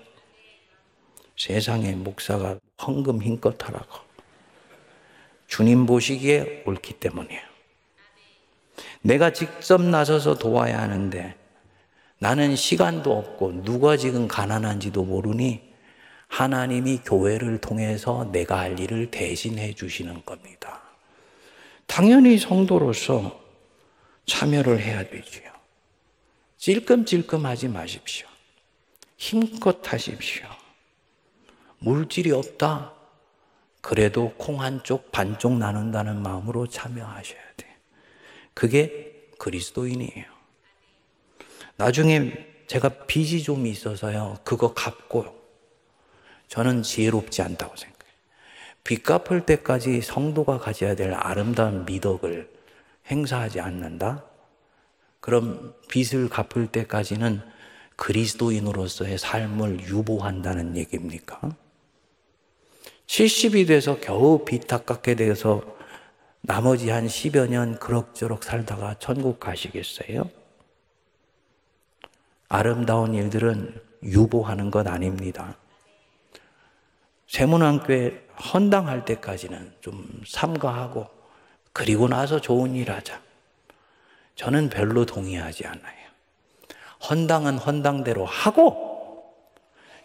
세상에 1.36 1.93
목사가 1.93 2.59
헌금 2.80 3.23
힘껏 3.23 3.55
하라고. 3.67 4.01
주님 5.47 5.88
보시기에 5.88 6.63
옳기 6.67 6.99
때문이에요. 6.99 7.41
내가 9.01 9.34
직접 9.34 9.82
나서서 9.82 10.36
도와야 10.38 10.80
하는데 10.80 11.36
나는 12.19 12.55
시간도 12.55 13.17
없고 13.17 13.63
누가 13.63 13.97
지금 13.97 14.27
가난한지도 14.27 15.05
모르니 15.05 15.61
하나님이 16.27 16.99
교회를 16.99 17.59
통해서 17.61 18.30
내가 18.32 18.59
할 18.59 18.80
일을 18.80 19.09
대신해 19.09 19.73
주시는 19.73 20.23
겁니다. 20.23 20.84
당연히 21.88 22.38
성도로서 22.38 23.38
참여를 24.30 24.80
해야 24.80 25.03
되지요. 25.09 25.51
찔끔찔끔 26.57 27.45
하지 27.45 27.67
마십시오. 27.67 28.27
힘껏 29.17 29.82
하십시오. 29.91 30.47
물질이 31.80 32.32
없다? 32.32 32.93
그래도 33.82 34.34
콩 34.38 34.61
한쪽 34.61 35.11
반쪽 35.11 35.57
나눈다는 35.57 36.21
마음으로 36.21 36.67
참여하셔야 36.67 37.41
돼. 37.57 37.75
그게 38.53 39.30
그리스도인이에요. 39.39 40.25
나중에 41.77 42.47
제가 42.67 42.89
빚이 43.07 43.41
좀 43.41 43.65
있어서요. 43.65 44.38
그거 44.43 44.73
갚고 44.73 45.39
저는 46.49 46.84
지혜롭지 46.84 47.41
않다고 47.41 47.75
생각해요. 47.75 48.13
빚 48.84 49.03
갚을 49.03 49.45
때까지 49.45 50.01
성도가 50.01 50.59
가져야 50.59 50.95
될 50.95 51.13
아름다운 51.13 51.86
미덕을 51.86 52.59
행사하지 53.10 53.60
않는다? 53.60 54.24
그럼 55.20 55.74
빚을 55.89 56.30
갚을 56.30 56.68
때까지는 56.68 57.41
그리스도인으로서의 57.95 59.18
삶을 59.18 59.82
유보한다는 59.82 60.78
얘기입니까? 60.78 61.55
70이 63.07 63.68
돼서 63.68 63.99
겨우 63.99 64.45
빚 64.45 64.68
닦게 64.68 65.16
돼서 65.16 65.62
나머지 66.41 66.89
한 66.89 67.07
10여 67.07 67.49
년 67.49 67.78
그럭저럭 67.80 68.43
살다가 68.43 68.95
천국 68.99 69.39
가시겠어요? 69.39 70.30
아름다운 72.47 73.14
일들은 73.14 73.82
유보하는 74.03 74.72
것 74.72 74.88
아닙니다. 74.88 75.57
세문안교회 77.28 78.28
헌당할 78.53 79.05
때까지는 79.05 79.74
좀 79.82 80.24
삼가하고 80.26 81.18
그리고 81.74 82.07
나서 82.07 82.39
좋은 82.39 82.76
일 82.76 82.91
하자. 82.91 83.20
저는 84.36 84.70
별로 84.70 85.05
동의하지 85.05 85.67
않아요. 85.67 85.99
헌당은 87.09 87.57
헌당대로 87.57 88.26
하고 88.26 88.89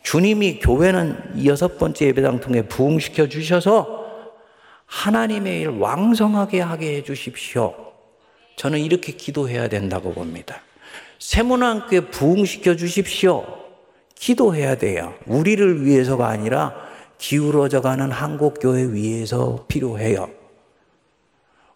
주님이 0.03 0.59
교회는 0.59 1.45
여섯 1.47 1.79
번째 1.79 2.07
예배당 2.07 2.41
통해 2.41 2.63
부흥시켜 2.63 3.29
주셔서 3.29 4.05
하나님의 4.87 5.61
일 5.63 5.69
왕성하게 5.69 6.61
하게 6.61 6.97
해 6.97 7.03
주십시오. 7.03 7.75
저는 8.57 8.79
이렇게 8.81 9.13
기도해야 9.13 9.69
된다고 9.69 10.13
봅니다. 10.13 10.61
세문안교회 11.19 12.11
부흥시켜 12.11 12.77
주십시오. 12.77 13.45
기도해야 14.15 14.77
돼요. 14.77 15.15
우리를 15.27 15.85
위해서가 15.85 16.29
아니라 16.29 16.75
기울어져 17.19 17.81
가는 17.81 18.11
한국 18.11 18.59
교회 18.61 18.85
위해서 18.93 19.65
필요해요. 19.69 20.44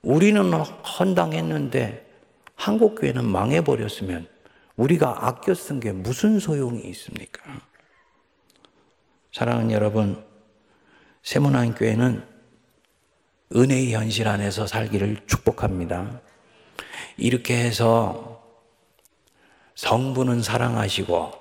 우리는 0.08 0.50
헌당했는데 0.54 2.10
한국 2.54 2.94
교회는 2.98 3.26
망해버렸으면 3.26 4.26
우리가 4.76 5.26
아껴 5.26 5.52
쓴 5.52 5.80
게 5.80 5.92
무슨 5.92 6.40
소용이 6.40 6.80
있습니까? 6.88 7.42
사랑하는 9.34 9.70
여러분, 9.70 10.24
세문안 11.22 11.74
교회는 11.74 12.26
은혜의 13.54 13.92
현실 13.92 14.28
안에서 14.28 14.66
살기를 14.66 15.26
축복합니다. 15.26 16.22
이렇게 17.18 17.62
해서 17.62 18.42
성부는 19.74 20.40
사랑하시고 20.40 21.32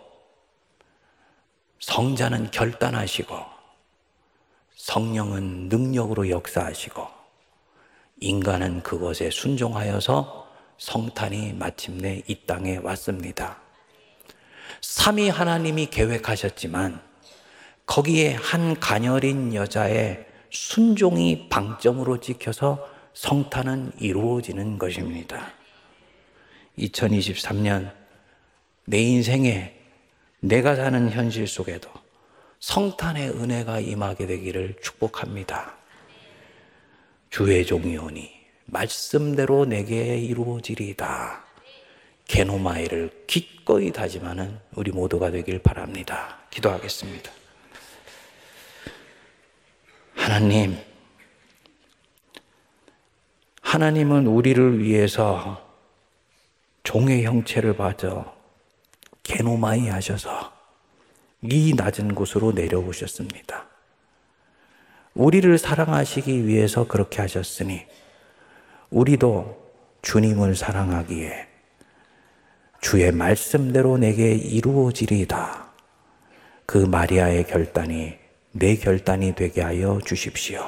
성자는 1.79 2.51
결단하시고 2.51 3.33
성령은 4.75 5.69
능력으로 5.69 6.29
역사하시고 6.29 7.16
인간은 8.19 8.81
그것에 8.83 9.29
순종하여서 9.29 10.47
성탄이 10.77 11.53
마침내 11.53 12.23
이 12.27 12.35
땅에 12.45 12.77
왔습니다. 12.77 13.59
삼위 14.81 15.29
하나님이 15.29 15.87
계획하셨지만 15.87 17.01
거기에 17.85 18.33
한 18.33 18.79
가녀린 18.79 19.53
여자의 19.53 20.25
순종이 20.51 21.47
방점으로 21.49 22.19
찍혀서 22.19 22.87
성탄은 23.13 23.93
이루어지는 23.99 24.77
것입니다. 24.77 25.53
2023년 26.77 27.91
내 28.85 28.99
인생에 28.99 29.73
내가 30.39 30.75
사는 30.75 31.09
현실 31.09 31.47
속에도 31.47 31.89
성탄의 32.59 33.29
은혜가 33.29 33.79
임하게 33.79 34.27
되기를 34.27 34.75
축복합니다. 34.81 35.77
주의 37.29 37.65
종이오니 37.65 38.31
말씀대로 38.65 39.65
내게 39.65 40.17
이루어지리다. 40.17 41.45
게노마이를 42.27 43.25
기꺼이 43.27 43.91
다짐하는 43.91 44.59
우리 44.75 44.91
모두가 44.91 45.31
되길 45.31 45.59
바랍니다. 45.59 46.39
기도하겠습니다. 46.49 47.31
하나님, 50.15 50.77
하나님은 53.61 54.27
우리를 54.27 54.83
위해서 54.83 55.65
종의 56.83 57.23
형체를 57.23 57.77
받아 57.77 58.33
게노마이 59.23 59.87
하셔서 59.87 60.53
이 61.43 61.73
낮은 61.75 62.15
곳으로 62.15 62.51
내려오셨습니다. 62.51 63.67
우리를 65.17 65.57
사랑하시기 65.57 66.45
위해서 66.45 66.87
그렇게 66.87 67.21
하셨으니 67.21 67.81
우리도 68.91 69.57
주님을 70.03 70.55
사랑하기에 70.55 71.47
주의 72.81 73.11
말씀대로 73.11 73.97
내게 73.97 74.33
이루어지리다. 74.33 75.69
그 76.67 76.77
마리아의 76.77 77.47
결단이 77.47 78.13
내 78.51 78.75
결단이 78.75 79.33
되게 79.33 79.61
하여 79.61 79.99
주십시오. 80.05 80.63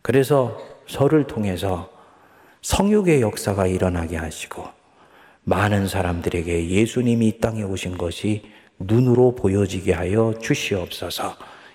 그래서 0.00 0.56
설을 0.86 1.26
통해서 1.26 1.90
성육의 2.62 3.20
역사가 3.20 3.66
일어나게 3.66 4.16
하시고 4.16 4.64
많은 5.42 5.88
사람들에게 5.88 6.68
예수님이 6.68 7.26
이 7.26 7.40
땅에 7.40 7.64
오신 7.64 7.98
것이 7.98 8.48
눈으로 8.78 9.34
보여지게 9.34 9.92
하여 9.92 10.34
주시옵소서. 10.40 11.59